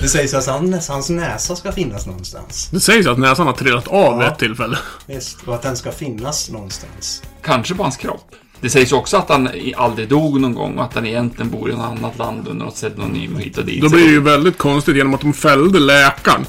Det 0.00 0.08
sägs 0.08 0.34
att 0.34 0.46
hans, 0.46 0.88
hans 0.88 1.10
näsa 1.10 1.56
ska 1.56 1.72
finnas 1.72 2.06
någonstans. 2.06 2.68
Det 2.72 2.80
sägs 2.80 3.06
att 3.06 3.18
näsan 3.18 3.46
har 3.46 3.54
trillat 3.54 3.88
av 3.88 4.18
vid 4.18 4.26
Ja. 4.26 4.32
ett 4.32 4.38
tillfälle. 4.38 4.78
Visst, 5.06 5.42
och 5.46 5.54
att 5.54 5.62
den 5.62 5.76
ska 5.76 5.92
finnas 5.92 6.50
någonstans. 6.50 7.22
Kanske 7.42 7.74
på 7.74 7.82
hans 7.82 7.96
kropp. 7.96 8.34
Det 8.60 8.70
sägs 8.70 8.92
också 8.92 9.16
att 9.16 9.28
han 9.28 9.48
aldrig 9.76 10.08
dog 10.08 10.40
någon 10.40 10.54
gång 10.54 10.78
och 10.78 10.84
att 10.84 10.94
han 10.94 11.06
egentligen 11.06 11.50
bor 11.50 11.70
i 11.70 11.72
något 11.72 11.84
annat 11.98 12.18
land 12.18 12.48
under 12.48 12.64
något 12.64 12.74
pseudonym 12.74 13.34
och 13.34 13.40
hit 13.40 13.58
och 13.58 13.64
dit. 13.64 13.82
Då 13.82 13.88
blir 13.88 14.04
det 14.04 14.10
ju 14.10 14.20
väldigt 14.20 14.58
konstigt 14.58 14.96
genom 14.96 15.14
att 15.14 15.20
de 15.20 15.32
fällde 15.32 15.78
läkaren. 15.78 16.46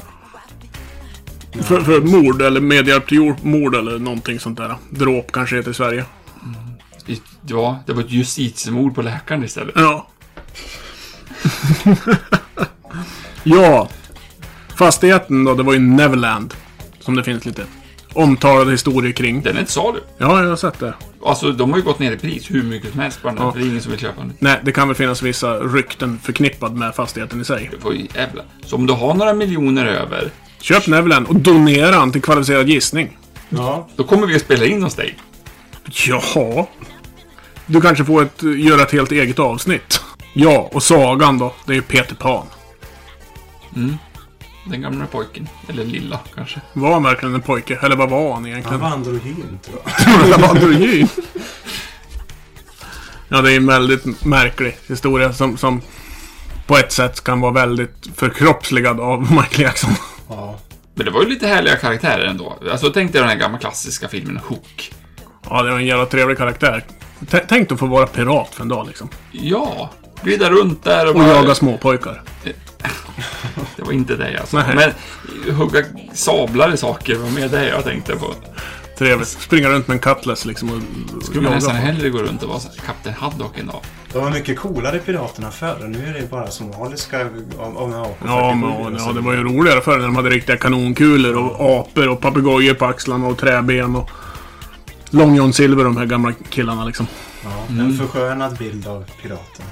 För, 1.62 1.80
för 1.80 1.98
ett 1.98 2.04
mord 2.10 2.42
eller 2.42 2.60
medhjälp 2.60 3.06
till 3.08 3.34
mord 3.42 3.74
eller 3.74 3.98
någonting 3.98 4.40
sånt 4.40 4.58
där. 4.58 4.76
Dråp 4.90 5.32
kanske 5.32 5.56
heter 5.56 5.70
i 5.70 5.74
Sverige. 5.74 6.04
Ja, 7.46 7.78
det 7.86 7.92
var 7.92 8.02
ett 8.02 8.10
justitiemord 8.10 8.94
på 8.94 9.02
läkaren 9.02 9.44
istället. 9.44 9.74
Ja. 9.76 10.08
Ja. 13.42 13.88
Fastigheten 14.76 15.44
då, 15.44 15.54
det 15.54 15.62
var 15.62 15.72
ju 15.72 15.78
Neverland. 15.78 16.54
Som 17.00 17.16
det 17.16 17.24
finns 17.24 17.44
lite 17.44 17.62
omtalade 18.14 18.70
historier 18.70 19.12
kring. 19.12 19.42
Den 19.42 19.56
är 19.56 19.60
inte 19.60 19.72
salu. 19.72 20.00
Ja, 20.18 20.42
jag 20.42 20.48
har 20.48 20.56
sett 20.56 20.78
det. 20.78 20.94
Alltså, 21.26 21.52
de 21.52 21.70
har 21.70 21.78
ju 21.78 21.84
gått 21.84 21.98
ner 21.98 22.12
i 22.12 22.16
pris 22.16 22.50
hur 22.50 22.62
mycket 22.62 22.90
som 22.90 23.00
helst 23.00 23.22
på 23.22 23.28
den 23.28 23.38
här. 23.38 23.44
Ja. 23.44 23.52
för 23.52 23.58
Det 23.58 23.64
är 23.64 23.68
ingen 23.68 23.82
som 23.82 23.90
vill 23.90 24.00
köpa 24.00 24.20
den. 24.20 24.32
Nej, 24.38 24.60
det 24.62 24.72
kan 24.72 24.88
väl 24.88 24.96
finnas 24.96 25.22
vissa 25.22 25.58
rykten 25.58 26.18
förknippad 26.22 26.76
med 26.76 26.94
fastigheten 26.94 27.40
i 27.40 27.44
sig. 27.44 27.68
Det 27.70 27.84
var 27.84 27.92
ju 27.92 28.06
jävla. 28.14 28.42
Så 28.64 28.76
om 28.76 28.86
du 28.86 28.92
har 28.92 29.14
några 29.14 29.34
miljoner 29.34 29.86
över, 29.86 30.30
Köp 30.60 30.86
Neverland 30.86 31.26
och 31.26 31.36
donera 31.36 31.90
den 31.90 32.12
till 32.12 32.22
kvalificerad 32.22 32.68
gissning. 32.68 33.18
Ja, 33.48 33.88
då 33.96 34.04
kommer 34.04 34.26
vi 34.26 34.36
att 34.36 34.42
spela 34.42 34.64
in 34.64 34.82
hos 34.82 34.94
dig. 34.94 35.16
Jaha. 36.06 36.66
Du 37.66 37.80
kanske 37.80 38.04
får 38.04 38.22
ett, 38.22 38.42
göra 38.42 38.82
ett 38.82 38.92
helt 38.92 39.12
eget 39.12 39.38
avsnitt. 39.38 40.00
Ja, 40.34 40.68
och 40.72 40.82
sagan 40.82 41.38
då. 41.38 41.52
Det 41.66 41.72
är 41.72 41.76
ju 41.76 41.82
Peter 41.82 42.14
Pan. 42.14 42.46
Den 44.66 44.80
gamla 44.82 45.06
pojken. 45.06 45.48
Eller 45.68 45.84
lilla, 45.84 46.20
kanske. 46.34 46.60
Var 46.72 46.92
han 46.92 47.02
verkligen 47.02 47.34
en 47.34 47.42
pojke? 47.42 47.78
Eller 47.82 47.96
vad 47.96 48.10
var 48.10 48.22
han 48.24 48.32
han 48.32 48.46
egentligen? 48.46 48.80
var 48.80 48.88
androgyn 48.88 49.58
tror 49.62 49.78
jag. 49.84 49.90
Han 50.30 50.40
var 50.40 50.48
androgyn. 50.48 51.08
Ja, 53.28 53.40
det 53.42 53.52
är 53.52 53.56
en 53.56 53.66
väldigt 53.66 54.24
märklig 54.24 54.76
historia 54.88 55.32
som, 55.32 55.56
som 55.56 55.80
på 56.66 56.76
ett 56.76 56.92
sätt 56.92 57.24
kan 57.24 57.40
vara 57.40 57.52
väldigt 57.52 58.08
förkroppsligad 58.16 59.00
av 59.00 59.20
Michael 59.32 59.60
Jackson. 59.62 59.90
Ja. 60.28 60.58
Men 60.94 61.04
det 61.06 61.12
var 61.12 61.22
ju 61.22 61.28
lite 61.28 61.46
härliga 61.46 61.76
karaktärer 61.76 62.24
ändå. 62.24 62.58
Alltså, 62.72 62.90
tänk 62.90 63.12
dig 63.12 63.20
den 63.20 63.30
här 63.30 63.36
gamla 63.36 63.58
klassiska 63.58 64.08
filmen 64.08 64.36
Hook. 64.46 64.92
Ja, 65.50 65.62
det 65.62 65.70
var 65.70 65.78
en 65.78 65.86
jävla 65.86 66.06
trevlig 66.06 66.38
karaktär. 66.38 66.84
T- 67.30 67.40
Tänk 67.48 67.72
att 67.72 67.78
få 67.78 67.86
vara 67.86 68.06
pirat 68.06 68.54
för 68.54 68.62
en 68.62 68.68
dag 68.68 68.86
liksom. 68.86 69.08
Ja, 69.32 69.90
glida 70.24 70.50
runt 70.50 70.84
där 70.84 71.04
och, 71.04 71.10
Och 71.10 71.20
bara... 71.20 71.28
jaga 71.28 71.54
småpojkar. 71.54 72.22
Det 73.76 73.82
var 73.82 73.92
inte 73.92 74.16
det 74.16 74.30
jag 74.32 74.48
sa. 74.48 74.62
Men 74.74 74.90
hugga 75.54 75.84
sablar 76.12 76.74
i 76.74 76.76
saker 76.76 77.14
var 77.16 77.30
mer 77.30 77.48
det 77.48 77.68
jag 77.68 77.84
tänkte 77.84 78.16
på. 78.16 78.34
Trevligt. 78.98 79.28
Springa 79.28 79.68
runt 79.68 79.88
med 79.88 79.94
en 79.94 79.98
cutlass 80.00 80.44
liksom 80.44 80.70
och 80.70 81.24
Skulle 81.24 81.40
man 81.42 81.52
nästan 81.52 81.74
hellre 81.76 82.10
gå 82.10 82.18
runt 82.18 82.42
och 82.42 82.48
vara 82.48 82.60
Kapten 82.86 83.12
Haddock 83.18 83.58
en 83.58 83.66
dag. 83.66 83.80
De 84.12 84.24
var 84.24 84.30
mycket 84.30 84.58
coolare 84.58 84.98
piraterna 84.98 85.50
förr. 85.50 85.86
Nu 85.88 86.06
är 86.06 86.20
det 86.20 86.30
bara 86.30 86.50
somaliska 86.50 87.20
av, 87.20 87.26
AK47 87.78 88.04
Ja, 88.26 88.54
men, 88.54 88.96
ja, 88.98 89.12
det 89.12 89.20
var 89.20 89.32
ju 89.32 89.42
roligare 89.42 89.80
förr 89.80 89.98
när 89.98 90.04
de 90.04 90.16
hade 90.16 90.30
riktiga 90.30 90.56
kanonkulor 90.56 91.36
och 91.36 91.80
apor 91.80 92.08
och 92.08 92.20
papegojor 92.20 92.74
på 92.74 92.84
axlarna 92.86 93.26
och 93.26 93.38
träben 93.38 93.96
och 93.96 94.10
Long 95.10 95.34
John 95.36 95.52
Silver, 95.52 95.84
de 95.84 95.96
här 95.96 96.06
gamla 96.06 96.32
killarna 96.50 96.84
liksom. 96.84 97.06
Ja, 97.44 97.50
Mm. 97.68 97.86
en 97.86 97.98
förskönad 97.98 98.56
bild 98.56 98.86
av 98.86 99.04
piraterna. 99.22 99.68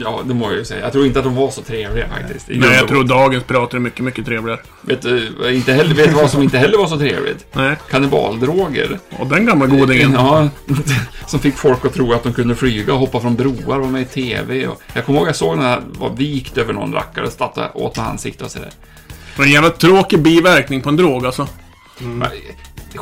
Ja, 0.00 0.20
det 0.24 0.34
må 0.34 0.48
jag 0.48 0.58
ju 0.58 0.64
säga. 0.64 0.80
Jag 0.80 0.92
tror 0.92 1.06
inte 1.06 1.18
att 1.18 1.24
de 1.24 1.34
var 1.34 1.50
så 1.50 1.62
trevliga 1.62 2.08
faktiskt. 2.08 2.48
Nej, 2.48 2.74
jag 2.74 2.88
tror 2.88 3.04
dagens 3.04 3.44
pirater 3.44 3.76
är 3.76 3.80
mycket, 3.80 4.04
mycket 4.04 4.26
trevligare. 4.26 4.60
Vet 4.80 5.02
du 5.02 5.32
inte 5.52 5.72
heller, 5.72 5.94
vet 5.94 6.12
vad 6.12 6.30
som 6.30 6.42
inte 6.42 6.58
heller 6.58 6.78
var 6.78 6.86
så 6.86 6.98
trevligt? 6.98 7.46
Nej, 7.52 7.76
Kannibaldroger. 7.90 8.98
och 9.18 9.26
den 9.26 9.46
gamla 9.46 9.66
godingen. 9.66 10.12
Ja, 10.12 10.48
som 11.26 11.40
fick 11.40 11.56
folk 11.56 11.84
att 11.84 11.94
tro 11.94 12.12
att 12.12 12.22
de 12.22 12.32
kunde 12.32 12.54
flyga 12.54 12.92
och 12.92 12.98
hoppa 12.98 13.20
från 13.20 13.36
broar 13.36 13.76
och 13.76 13.82
var 13.84 13.90
med 13.90 14.02
i 14.02 14.04
TV. 14.04 14.66
Och 14.66 14.82
jag 14.92 15.04
kommer 15.04 15.18
ihåg 15.18 15.28
jag 15.28 15.36
såg 15.36 15.58
när 15.58 15.70
jag 15.70 15.82
var 15.98 16.10
vikt 16.10 16.58
över 16.58 16.72
någon 16.72 16.92
rackare 16.92 17.26
och 17.38 17.58
och 17.74 17.82
åt 17.82 17.96
med 17.96 18.06
ansikte 18.06 18.44
och 18.44 18.50
sådär. 18.50 18.70
Det 19.08 19.38
var 19.38 19.44
en 19.46 19.52
jävla 19.52 19.70
tråkig 19.70 20.22
biverkning 20.22 20.82
på 20.82 20.88
en 20.88 20.96
drog 20.96 21.26
alltså. 21.26 21.48
Men 21.98 22.28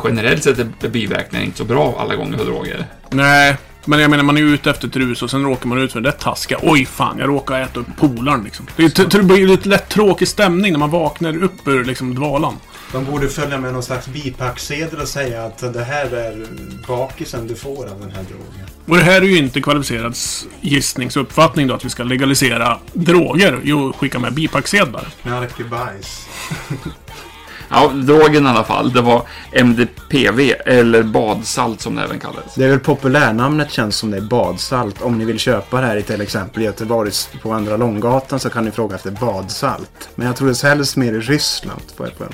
Generellt 0.05 0.45
sett 0.45 0.59
är 0.59 0.89
biverkningar 0.89 1.45
inte 1.45 1.59
så 1.59 1.65
bra 1.65 1.97
alla 1.99 2.17
gånger 2.17 2.39
för 2.39 2.45
droger. 2.45 2.87
Nej, 3.11 3.57
men 3.87 4.01
jag 4.01 4.11
menar 4.11 4.25
man 4.25 4.37
är 4.37 4.43
ute 4.43 4.71
efter 4.71 4.89
ett 4.89 4.97
rus 4.97 5.23
och 5.23 5.31
sen 5.31 5.45
råkar 5.45 5.69
man 5.69 5.79
ut 5.79 5.93
för 5.93 6.01
det 6.01 6.11
där 6.11 6.19
taskiga. 6.19 6.59
Oj 6.63 6.87
fan, 6.87 7.19
jag 7.19 7.29
råkar 7.29 7.61
äta 7.61 7.81
upp 7.81 7.87
polaren 7.97 8.45
liksom. 8.45 8.67
Det, 8.77 9.23
blir 9.23 9.47
lite 9.47 9.69
lätt 9.69 9.89
tråkig 9.89 10.29
stämning 10.29 10.73
när 10.73 10.79
man 10.79 10.91
vaknar 10.91 11.43
upp 11.43 11.69
ur 11.69 11.85
liksom 11.85 12.15
dvalan. 12.15 12.55
De 12.93 13.05
borde 13.05 13.29
följa 13.29 13.59
med 13.59 13.73
någon 13.73 13.83
slags 13.83 14.07
bipacksedel 14.07 15.01
och 15.01 15.09
säga 15.09 15.45
att 15.45 15.73
det 15.73 15.85
här 15.85 16.07
är 16.07 16.47
bakisen 16.89 17.47
du 17.47 17.55
får 17.55 17.87
av 17.87 18.01
den 18.01 18.11
här 18.11 18.23
drogen. 18.23 18.67
Och 18.87 18.97
det 18.97 19.03
här 19.03 19.23
är 19.23 19.27
ju 19.27 19.37
inte 19.37 19.61
kvalificerad 19.61 20.17
gissningsuppfattning 20.61 21.67
då 21.67 21.75
att 21.75 21.85
vi 21.85 21.91
ska 21.91 22.03
legalisera 22.03 22.79
droger. 22.93 23.61
Jo, 23.65 23.93
skicka 23.93 24.19
med 24.19 24.35
bipacksedlar. 24.35 25.09
Knarkig 25.23 25.69
bajs. 25.69 26.27
Ja, 27.71 27.89
drogen 27.95 28.47
i 28.47 28.49
alla 28.49 28.65
fall. 28.65 28.93
Det 28.93 29.01
var 29.01 29.23
MDPV, 29.53 30.53
eller 30.67 31.03
badsalt 31.03 31.81
som 31.81 31.95
det 31.97 32.03
även 32.03 32.19
kallades. 32.19 32.55
Det 32.55 32.65
är 32.65 32.69
väl 32.69 32.81
populärnamnet 32.81 33.71
känns 33.71 33.97
som 33.97 34.11
det 34.11 34.17
är 34.17 34.21
badsalt. 34.21 35.03
Om 35.03 35.19
ni 35.19 35.25
vill 35.25 35.39
köpa 35.39 35.81
det 35.81 35.87
här 35.87 35.97
i 35.97 36.03
till 36.03 36.21
exempel 36.21 36.63
Göteborg 36.63 37.11
på 37.43 37.53
Andra 37.53 37.77
Långgatan 37.77 38.41
så 38.41 38.51
kan 38.51 38.65
ni 38.65 38.71
fråga 38.71 38.97
efter 38.97 39.11
badsalt. 39.11 40.09
Men 40.15 40.27
jag 40.27 40.37
tror 40.37 40.49
det 40.49 40.55
säljs 40.55 40.97
mer 40.97 41.13
i 41.13 41.21
Ryssland 41.21 41.83
på 41.97 42.05
ett 42.05 42.19
sätt. 42.19 42.29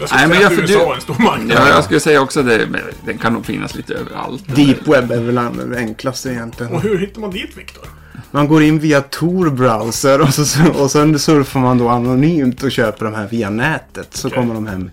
Jag 0.00 0.08
skulle 0.08 0.20
Nej, 0.26 0.28
men 0.28 0.36
säga 0.36 0.50
jag 0.50 0.52
att 0.64 0.70
USA 0.70 0.78
du- 0.84 0.90
är 0.90 0.94
en 0.94 1.00
stor 1.00 1.18
marknad. 1.18 1.56
Ja, 1.58 1.68
jag 1.68 1.84
skulle 1.84 2.00
säga 2.00 2.20
också 2.20 2.42
det, 2.42 2.66
men 2.70 2.80
den 3.04 3.18
kan 3.18 3.32
nog 3.32 3.46
finnas 3.46 3.74
lite 3.74 3.94
överallt. 3.94 4.56
Deep 4.56 4.88
web 4.88 5.10
är 5.12 5.20
väl 5.20 5.34
det 5.70 5.76
enklaste 5.78 6.30
egentligen. 6.30 6.72
Och 6.72 6.82
hur 6.82 6.98
hittar 6.98 7.20
man 7.20 7.30
dit, 7.30 7.56
Viktor? 7.56 7.84
Man 8.30 8.48
går 8.48 8.62
in 8.62 8.78
via 8.78 9.00
Tor 9.00 9.50
browser 9.50 10.20
och, 10.20 10.34
så, 10.34 10.70
och 10.82 10.90
sen 10.90 11.18
surfar 11.18 11.60
man 11.60 11.78
då 11.78 11.88
anonymt 11.88 12.62
och 12.62 12.72
köper 12.72 13.04
de 13.04 13.14
här 13.14 13.26
via 13.28 13.50
nätet. 13.50 14.08
Så 14.10 14.30
kommer 14.30 14.54
de 14.54 14.66
hem 14.66 14.90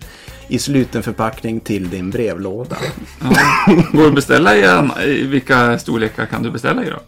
i 0.47 0.59
sluten 0.59 1.03
förpackning 1.03 1.59
till 1.59 1.89
din 1.89 2.09
brevlåda. 2.09 2.75
Går 3.91 4.01
det 4.01 4.07
att 4.07 4.15
beställa 4.15 4.55
i, 4.55 4.63
en, 4.63 4.91
i 5.05 5.23
vilka 5.23 5.79
storlekar 5.79 6.25
kan 6.25 6.43
du 6.43 6.51
beställa 6.51 6.86
i 6.86 6.89
då? 6.89 6.99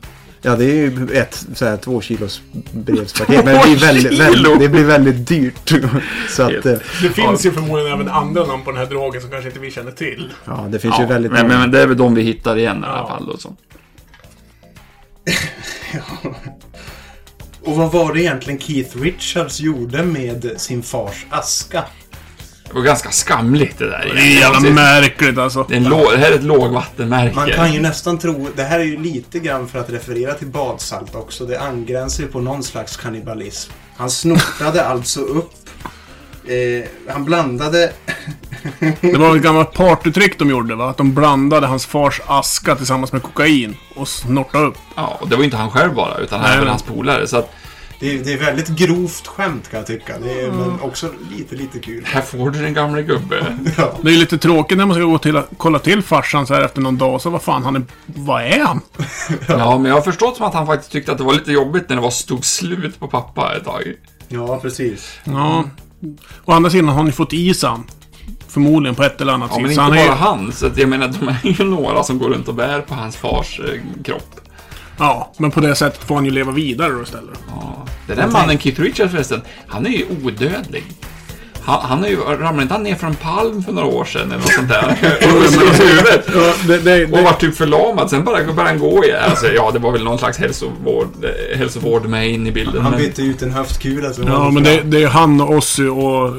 Ja, 0.41 0.55
det 0.55 0.65
är 0.65 0.73
ju 0.75 1.07
ett 1.13 1.45
så 1.55 1.65
här, 1.65 1.77
två 1.77 2.01
kilos 2.01 2.41
brevspaket. 2.71 3.45
Men 3.45 3.55
det 3.55 3.61
blir 3.65 3.75
väldigt, 3.79 4.19
väldigt, 4.19 4.59
det 4.59 4.69
blir 4.69 4.83
väldigt 4.83 5.27
dyrt. 5.27 5.69
Så 6.29 6.43
att, 6.43 6.65
eh, 6.65 6.73
Det 7.01 7.09
finns 7.09 7.45
ju 7.45 7.51
förmodligen 7.51 7.93
även 7.93 8.09
andra 8.09 8.45
namn 8.45 8.63
på 8.63 8.71
den 8.71 8.79
här 8.79 8.85
drogen 8.85 9.21
som 9.21 9.29
kanske 9.31 9.49
inte 9.49 9.59
vi 9.59 9.71
känner 9.71 9.91
till. 9.91 10.33
ja, 10.45 10.65
det 10.69 10.79
finns 10.79 10.99
ju 10.99 11.01
Ja, 11.03 11.07
väldigt 11.09 11.31
men, 11.31 11.41
många. 11.47 11.59
men 11.59 11.71
det 11.71 11.81
är 11.81 11.87
väl 11.87 11.97
de 11.97 12.15
vi 12.15 12.21
hittar 12.21 12.57
igen 12.57 12.83
i 12.83 12.87
alla 12.87 12.97
Ja. 12.97 13.07
fall. 13.07 13.25
Då, 13.27 13.37
så. 13.37 13.53
Och 17.63 17.75
vad 17.75 17.91
var 17.91 18.13
det 18.13 18.21
egentligen 18.21 18.59
Keith 18.59 18.97
Richards 18.97 19.59
gjorde 19.59 20.03
med 20.03 20.51
sin 20.57 20.83
fars 20.83 21.25
aska? 21.29 21.83
Det 22.67 22.73
var 22.73 22.81
ganska 22.81 23.11
skamligt 23.11 23.77
det 23.77 23.89
där. 23.89 24.11
Det 24.15 24.21
är 24.21 24.39
jävla 24.39 24.59
märkligt 24.59 25.37
alltså. 25.37 25.65
Det, 25.69 25.73
är 25.73 25.77
en 25.77 25.87
lå- 25.87 26.11
det 26.11 26.17
här 26.17 26.31
är 26.31 26.35
ett 26.35 26.43
lågvattenmärke. 26.43 27.35
Man 27.35 27.49
kan 27.49 27.73
ju 27.73 27.81
nästan 27.81 28.17
tro, 28.17 28.47
det 28.55 28.63
här 28.63 28.79
är 28.79 28.83
ju 28.83 28.97
lite 29.03 29.39
grann 29.39 29.67
för 29.67 29.79
att 29.79 29.89
referera 29.89 30.33
till 30.33 30.47
badsalt 30.47 31.15
också. 31.15 31.45
Det 31.45 31.59
angränsar 31.59 32.23
ju 32.23 32.29
på 32.29 32.39
någon 32.39 32.63
slags 32.63 32.97
kannibalism. 32.97 33.71
Han 33.97 34.09
snortade 34.09 34.85
alltså 34.85 35.19
upp, 35.19 35.64
eh, 36.47 36.83
han 37.13 37.25
blandade, 37.25 37.91
Det 39.01 39.17
var 39.17 39.35
ett 39.35 39.43
gammalt 39.43 39.73
partytrick 39.73 40.39
de 40.39 40.49
gjorde 40.49 40.75
va? 40.75 40.89
Att 40.89 40.97
de 40.97 41.13
blandade 41.13 41.67
hans 41.67 41.85
fars 41.85 42.21
aska 42.27 42.75
tillsammans 42.75 43.11
med 43.13 43.23
kokain 43.23 43.77
och 43.95 44.07
snortade 44.07 44.65
upp. 44.65 44.77
Ja, 44.95 45.17
och 45.21 45.29
det 45.29 45.35
var 45.35 45.41
ju 45.41 45.45
inte 45.45 45.57
han 45.57 45.71
själv 45.71 45.93
bara, 45.95 46.17
utan 46.17 46.41
Nej, 46.41 46.55
även 46.57 46.67
hans 46.67 46.83
polare. 46.83 47.27
Så 47.27 47.37
att 47.37 47.51
det 47.99 48.15
är, 48.15 48.23
det 48.23 48.33
är 48.33 48.37
väldigt 48.37 48.67
grovt 48.67 49.27
skämt 49.27 49.69
kan 49.71 49.77
jag 49.77 49.87
tycka. 49.87 50.19
Det 50.19 50.41
är, 50.41 50.51
Men 50.51 50.79
också 50.81 51.09
lite, 51.37 51.55
lite 51.55 51.79
kul. 51.79 52.03
här 52.05 52.21
får 52.21 52.49
du 52.49 52.61
den 52.61 52.73
gamle 52.73 53.01
gubbe. 53.03 53.57
Ja. 53.77 53.93
Det 54.01 54.09
är 54.13 54.17
lite 54.17 54.37
tråkigt 54.37 54.77
när 54.77 54.85
man 54.85 54.95
ska 54.95 55.03
gå 55.03 55.17
till 55.17 55.41
kolla 55.57 55.79
till 55.79 56.01
farsan 56.01 56.47
så 56.47 56.53
här 56.53 56.61
efter 56.61 56.81
någon 56.81 56.97
dag. 56.97 57.21
Så 57.21 57.29
vad 57.29 57.41
fan, 57.41 57.63
han 57.63 57.75
är... 57.75 57.81
Vad 58.05 58.43
är 58.43 58.59
han? 58.59 58.81
Ja, 59.47 59.77
men 59.77 59.85
jag 59.89 59.95
har 59.97 60.01
förstått 60.01 60.37
som 60.37 60.45
att 60.45 60.53
han 60.53 60.65
faktiskt 60.67 60.91
tyckte 60.91 61.11
att 61.11 61.17
det 61.17 61.23
var 61.23 61.33
lite 61.33 61.51
jobbigt 61.51 61.89
när 61.89 61.95
det 61.95 62.01
var 62.01 62.09
stod 62.09 62.45
slut 62.45 62.99
på 62.99 63.07
pappa 63.07 63.55
ett 63.55 63.63
tag. 63.65 63.83
ja, 64.27 64.59
precis. 64.59 65.17
Ja. 65.23 65.63
Å 66.45 66.51
andra 66.51 66.69
sidan 66.69 66.87
har 66.89 67.03
ni 67.03 67.11
fått 67.11 67.33
is 67.33 67.63
han. 67.63 67.83
Förmodligen 68.47 68.95
på 68.95 69.03
ett 69.03 69.21
eller 69.21 69.33
annat 69.33 69.51
Ja, 69.53 69.59
men 69.59 69.63
sätt. 69.65 69.71
inte 69.71 69.75
Så 69.75 69.81
han 69.81 69.91
bara 69.91 70.15
är, 70.15 70.15
han. 70.15 70.51
Så 70.51 70.69
jag 70.75 70.89
menar, 70.89 71.07
de 71.07 71.27
är 71.27 71.57
ju 71.59 71.63
några 71.63 72.03
som 72.03 72.19
går 72.19 72.29
runt 72.29 72.47
och 72.47 72.55
bär 72.55 72.81
på 72.81 72.95
hans 72.95 73.15
fars 73.17 73.59
eh, 73.59 73.81
kropp. 74.03 74.35
Ja, 74.97 75.33
men 75.37 75.51
på 75.51 75.59
det 75.59 75.75
sättet 75.75 76.03
får 76.03 76.15
han 76.15 76.25
ju 76.25 76.31
leva 76.31 76.51
vidare 76.51 76.93
då 76.93 77.01
istället. 77.03 77.39
Ja. 77.49 77.85
Den 78.07 78.17
där 78.17 78.27
mannen, 78.27 78.59
Keith 78.59 78.81
Richards 78.81 79.11
förresten, 79.11 79.41
han 79.67 79.85
är 79.85 79.89
ju 79.89 80.05
odödlig. 80.23 80.83
Han, 81.65 81.81
han 81.81 82.03
är 82.03 82.09
ju, 82.09 82.17
ramlade 82.17 82.61
inte 82.61 82.73
han 82.73 82.83
ner 82.83 82.95
från 82.95 83.09
en 83.09 83.15
palm 83.15 83.63
för 83.63 83.71
några 83.71 83.87
år 83.87 84.05
sedan 84.05 84.21
eller 84.31 84.37
något 84.37 84.53
sånt 84.53 84.69
där? 84.69 84.97
Huvudet. 85.87 86.29
Ja, 86.35 86.53
det, 86.67 86.77
det, 86.77 87.05
Och 87.05 87.23
var 87.23 87.33
typ 87.33 87.55
förlamad, 87.57 88.09
sen 88.09 88.23
bara 88.23 88.43
började 88.43 88.61
han 88.61 88.79
gå 88.79 89.03
igen. 89.05 89.23
Alltså, 89.29 89.47
ja, 89.47 89.71
det 89.73 89.79
var 89.79 89.91
väl 89.91 90.03
någon 90.03 90.17
slags 90.17 90.37
hälsovård, 90.37 91.07
hälsovård 91.55 92.05
med 92.05 92.29
in 92.29 92.47
i 92.47 92.51
bilden. 92.51 92.81
Han 92.81 92.91
men- 92.91 93.01
bytte 93.01 93.21
ut 93.21 93.41
en 93.41 93.51
höftkula 93.51 94.13
som 94.13 94.27
ja, 94.27 94.49
men 94.51 94.63
det, 94.63 94.81
det 94.83 95.03
är 95.03 95.07
han 95.07 95.41
och 95.41 95.49
Ozzy 95.55 95.87
och 95.87 96.27
eh, 96.27 96.33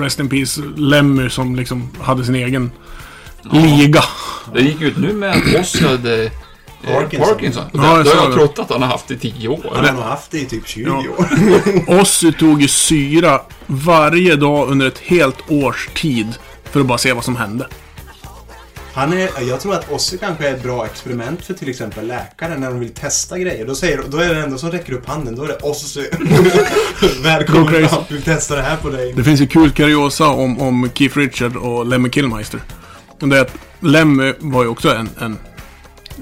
Rest 0.00 0.20
in 0.20 0.28
Peace 0.28 0.60
Lemmy 0.76 1.28
som 1.30 1.56
liksom 1.56 1.90
hade 2.00 2.24
sin 2.24 2.34
egen 2.34 2.70
liga. 3.52 4.02
Det 4.54 4.60
gick 4.60 4.80
ut 4.80 4.96
nu 4.96 5.12
med 5.12 5.30
att 5.30 5.60
Oss 5.60 5.80
hade 5.80 6.30
Parkinson. 6.86 7.28
Parkinson. 7.28 7.64
Ja, 7.72 7.80
det, 7.80 7.86
jag 7.86 8.04
det 8.04 8.10
har 8.10 8.24
jag 8.24 8.32
trott 8.34 8.58
att 8.58 8.70
han 8.70 8.82
har 8.82 8.88
haft 8.88 9.10
i 9.10 9.18
tio 9.18 9.48
år. 9.48 9.72
Han 9.74 9.84
har 9.84 9.92
nog 9.92 10.02
haft 10.02 10.30
det 10.30 10.38
i 10.38 10.44
typ 10.46 10.66
20 10.68 10.84
Ja. 10.86 10.98
år. 10.98 12.00
Ozzy 12.00 12.32
tog 12.32 12.62
ju 12.62 12.68
syra 12.68 13.40
varje 13.66 14.36
dag 14.36 14.68
under 14.68 14.86
ett 14.86 14.98
helt 14.98 15.50
års 15.50 15.88
tid 15.94 16.26
för 16.64 16.80
att 16.80 16.86
bara 16.86 16.98
se 16.98 17.12
vad 17.12 17.24
som 17.24 17.36
hände. 17.36 17.66
Han 18.92 19.12
är, 19.12 19.30
jag 19.48 19.60
tror 19.60 19.74
att 19.74 19.90
Ossi 19.92 20.18
kanske 20.18 20.48
är 20.48 20.54
ett 20.54 20.62
bra 20.62 20.86
experiment 20.86 21.44
för 21.44 21.54
till 21.54 21.68
exempel 21.68 22.06
läkare 22.06 22.58
när 22.58 22.70
de 22.70 22.80
vill 22.80 22.94
testa 22.94 23.38
grejer. 23.38 23.66
Då, 23.66 23.74
säger, 23.74 24.02
då 24.08 24.18
är 24.18 24.34
det 24.34 24.40
ändå 24.42 24.58
som 24.58 24.70
räcker 24.70 24.92
upp 24.92 25.08
handen. 25.08 25.36
Då 25.36 25.42
är 25.44 25.48
det 25.48 25.56
Ossi. 25.56 26.10
Välkommen 27.22 27.88
fram. 27.88 28.02
Vi 28.08 28.22
testar 28.24 28.56
det 28.56 28.62
här 28.62 28.76
på 28.76 28.90
dig. 28.90 29.12
Det 29.12 29.24
finns 29.24 29.40
ju 29.40 29.46
kul 29.46 29.70
kuriosa 29.70 30.28
om, 30.28 30.60
om 30.60 30.90
Keith 30.94 31.18
Richard 31.18 31.56
och 31.56 31.86
Lemmy 31.86 32.10
Kilmister. 32.10 32.60
Och 33.20 33.28
det 33.28 33.36
är 33.36 33.40
att 33.40 33.54
Lemmy 33.80 34.32
var 34.38 34.62
ju 34.62 34.68
också 34.68 34.94
en, 34.94 35.08
en 35.20 35.38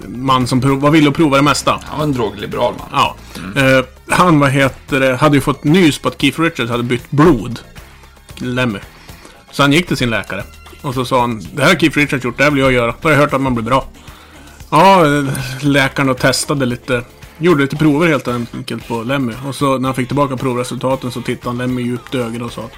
man 0.09 0.47
som 0.47 0.81
var 0.81 0.91
villig 0.91 1.11
att 1.11 1.17
prova 1.17 1.37
det 1.37 1.43
mesta. 1.43 1.81
Han 1.85 1.99
var 1.99 2.05
en 2.05 2.13
drogliberal 2.13 2.75
man. 2.79 2.89
Ja. 2.93 3.17
Eh, 3.61 3.85
han, 4.09 4.41
vad 4.41 4.51
heter 4.51 5.01
det, 5.01 5.17
hade 5.17 5.37
ju 5.37 5.41
fått 5.41 5.65
nys 5.65 5.99
på 5.99 6.09
att 6.09 6.21
Keith 6.21 6.41
Richards 6.41 6.71
hade 6.71 6.83
bytt 6.83 7.11
blod. 7.11 7.61
Lemmy. 8.37 8.79
Så 9.51 9.63
han 9.63 9.73
gick 9.73 9.87
till 9.87 9.97
sin 9.97 10.11
läkare. 10.11 10.45
Och 10.83 10.95
så 10.95 11.05
sa 11.05 11.21
han, 11.21 11.43
det 11.53 11.63
här 11.63 11.69
har 11.69 11.77
Keith 11.77 11.99
Richards 11.99 12.25
gjort, 12.25 12.39
det 12.39 12.45
här 12.45 12.51
vill 12.51 12.61
jag 12.61 12.73
göra. 12.73 12.95
Då 13.01 13.09
har 13.09 13.11
jag 13.11 13.19
hört 13.19 13.33
att 13.33 13.41
man 13.41 13.55
blir 13.55 13.65
bra. 13.65 13.87
Ja, 14.71 15.05
läkaren 15.61 16.07
då 16.07 16.15
testade 16.15 16.67
lite, 16.67 17.03
gjorde 17.39 17.63
lite 17.63 17.77
prover 17.77 18.09
helt 18.09 18.29
enkelt 18.29 18.89
på 18.89 19.03
Lemmy. 19.03 19.33
Och 19.49 19.55
så 19.55 19.79
när 19.79 19.89
han 19.89 19.95
fick 19.95 20.09
tillbaka 20.09 20.37
provresultaten 20.37 21.11
så 21.11 21.23
tittade 21.23 21.49
han 21.49 21.59
Lemmy 21.59 21.83
djupt 21.83 22.15
i 22.15 22.19
ögonen 22.19 22.43
och 22.43 22.53
sa 22.53 22.71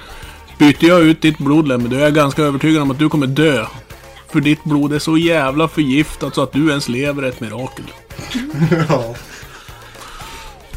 Byter 0.59 0.85
jag 0.85 1.01
ut 1.01 1.23
ditt 1.23 1.39
blod 1.39 1.69
Lemmy, 1.69 1.89
då 1.89 1.97
är 1.97 2.01
jag 2.01 2.15
ganska 2.15 2.43
övertygad 2.43 2.83
om 2.83 2.91
att 2.91 2.99
du 2.99 3.09
kommer 3.09 3.27
dö. 3.27 3.67
För 4.33 4.41
ditt 4.41 4.65
blod 4.65 4.93
är 4.93 4.99
så 4.99 5.17
jävla 5.17 5.69
förgiftat 5.69 6.35
så 6.35 6.43
att 6.43 6.53
du 6.53 6.69
ens 6.69 6.89
lever 6.89 7.23
är 7.23 7.29
ett 7.29 7.41
mirakel. 7.41 7.85
Ja. 8.89 9.15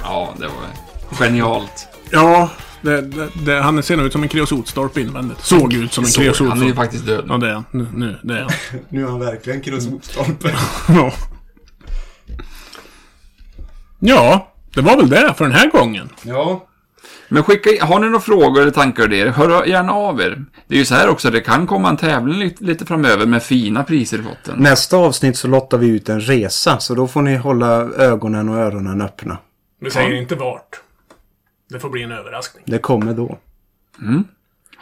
Ja, 0.01 0.33
det 0.39 0.47
var 0.47 1.17
genialt. 1.17 1.87
Ja, 2.11 2.49
det, 2.81 3.01
det, 3.01 3.29
det, 3.45 3.61
han 3.61 3.83
ser 3.83 3.97
nog 3.97 4.05
ut 4.05 4.11
som 4.11 4.23
en 4.23 4.29
kreosotstolpe 4.29 5.01
invändigt. 5.01 5.45
Såg 5.45 5.73
ut 5.73 5.93
som 5.93 6.03
en 6.03 6.09
Så, 6.09 6.49
han 6.49 6.61
är 6.61 6.65
ju 6.65 6.75
faktiskt 6.75 7.05
död. 7.05 7.25
Ja, 7.27 7.37
det 7.37 7.49
är 7.49 7.53
han. 7.53 7.65
Nu, 7.71 7.87
nu, 7.93 8.19
det 8.23 8.33
är 8.33 8.41
han. 8.41 8.51
Nu 8.89 9.03
är 9.03 9.07
han 9.07 9.19
verkligen 9.19 9.61
kreosotstolpe. 9.61 10.55
Ja. 10.87 11.13
Ja, 13.99 14.53
det 14.73 14.81
var 14.81 14.97
väl 14.97 15.09
det 15.09 15.33
för 15.37 15.45
den 15.45 15.53
här 15.53 15.69
gången. 15.69 16.09
Ja. 16.23 16.67
Men 17.33 17.43
skicka 17.43 17.69
in, 17.69 17.81
har 17.81 17.99
ni 17.99 18.05
några 18.07 18.19
frågor 18.19 18.61
eller 18.61 18.71
tankar 18.71 19.03
och 19.03 19.13
idéer, 19.13 19.27
hör 19.27 19.65
gärna 19.65 19.93
av 19.93 20.21
er. 20.21 20.45
Det 20.67 20.75
är 20.75 20.79
ju 20.79 20.85
så 20.85 20.95
här 20.95 21.09
också, 21.09 21.29
det 21.29 21.41
kan 21.41 21.67
komma 21.67 21.89
en 21.89 21.97
tävling 21.97 22.39
lite, 22.39 22.63
lite 22.63 22.85
framöver 22.85 23.25
med 23.25 23.43
fina 23.43 23.83
priser 23.83 24.19
i 24.19 24.21
potten. 24.21 24.55
Nästa 24.57 24.97
avsnitt 24.97 25.37
så 25.37 25.47
lottar 25.47 25.77
vi 25.77 25.87
ut 25.87 26.09
en 26.09 26.21
resa. 26.21 26.79
Så 26.79 26.95
då 26.95 27.07
får 27.07 27.21
ni 27.21 27.35
hålla 27.35 27.67
ögonen 27.97 28.49
och 28.49 28.55
öronen 28.55 29.01
öppna. 29.01 29.37
Vi 29.81 29.91
säger 29.91 30.13
inte 30.13 30.35
vart. 30.35 30.81
Det 31.69 31.79
får 31.79 31.89
bli 31.89 32.03
en 32.03 32.11
överraskning. 32.11 32.63
Det 32.67 32.77
kommer 32.77 33.13
då. 33.13 33.37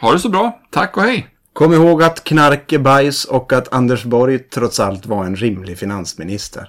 Ha 0.00 0.12
det 0.12 0.18
så 0.18 0.28
bra, 0.28 0.60
tack 0.70 0.96
och 0.96 1.02
hej! 1.02 1.28
Kom 1.52 1.72
ihåg 1.72 2.02
att 2.02 2.24
knark 2.24 2.72
är 2.72 2.78
bajs 2.78 3.24
och 3.24 3.52
att 3.52 3.72
Anders 3.72 4.04
Borg 4.04 4.38
trots 4.38 4.80
allt 4.80 5.06
var 5.06 5.24
en 5.24 5.36
rimlig 5.36 5.78
finansminister. 5.78 6.68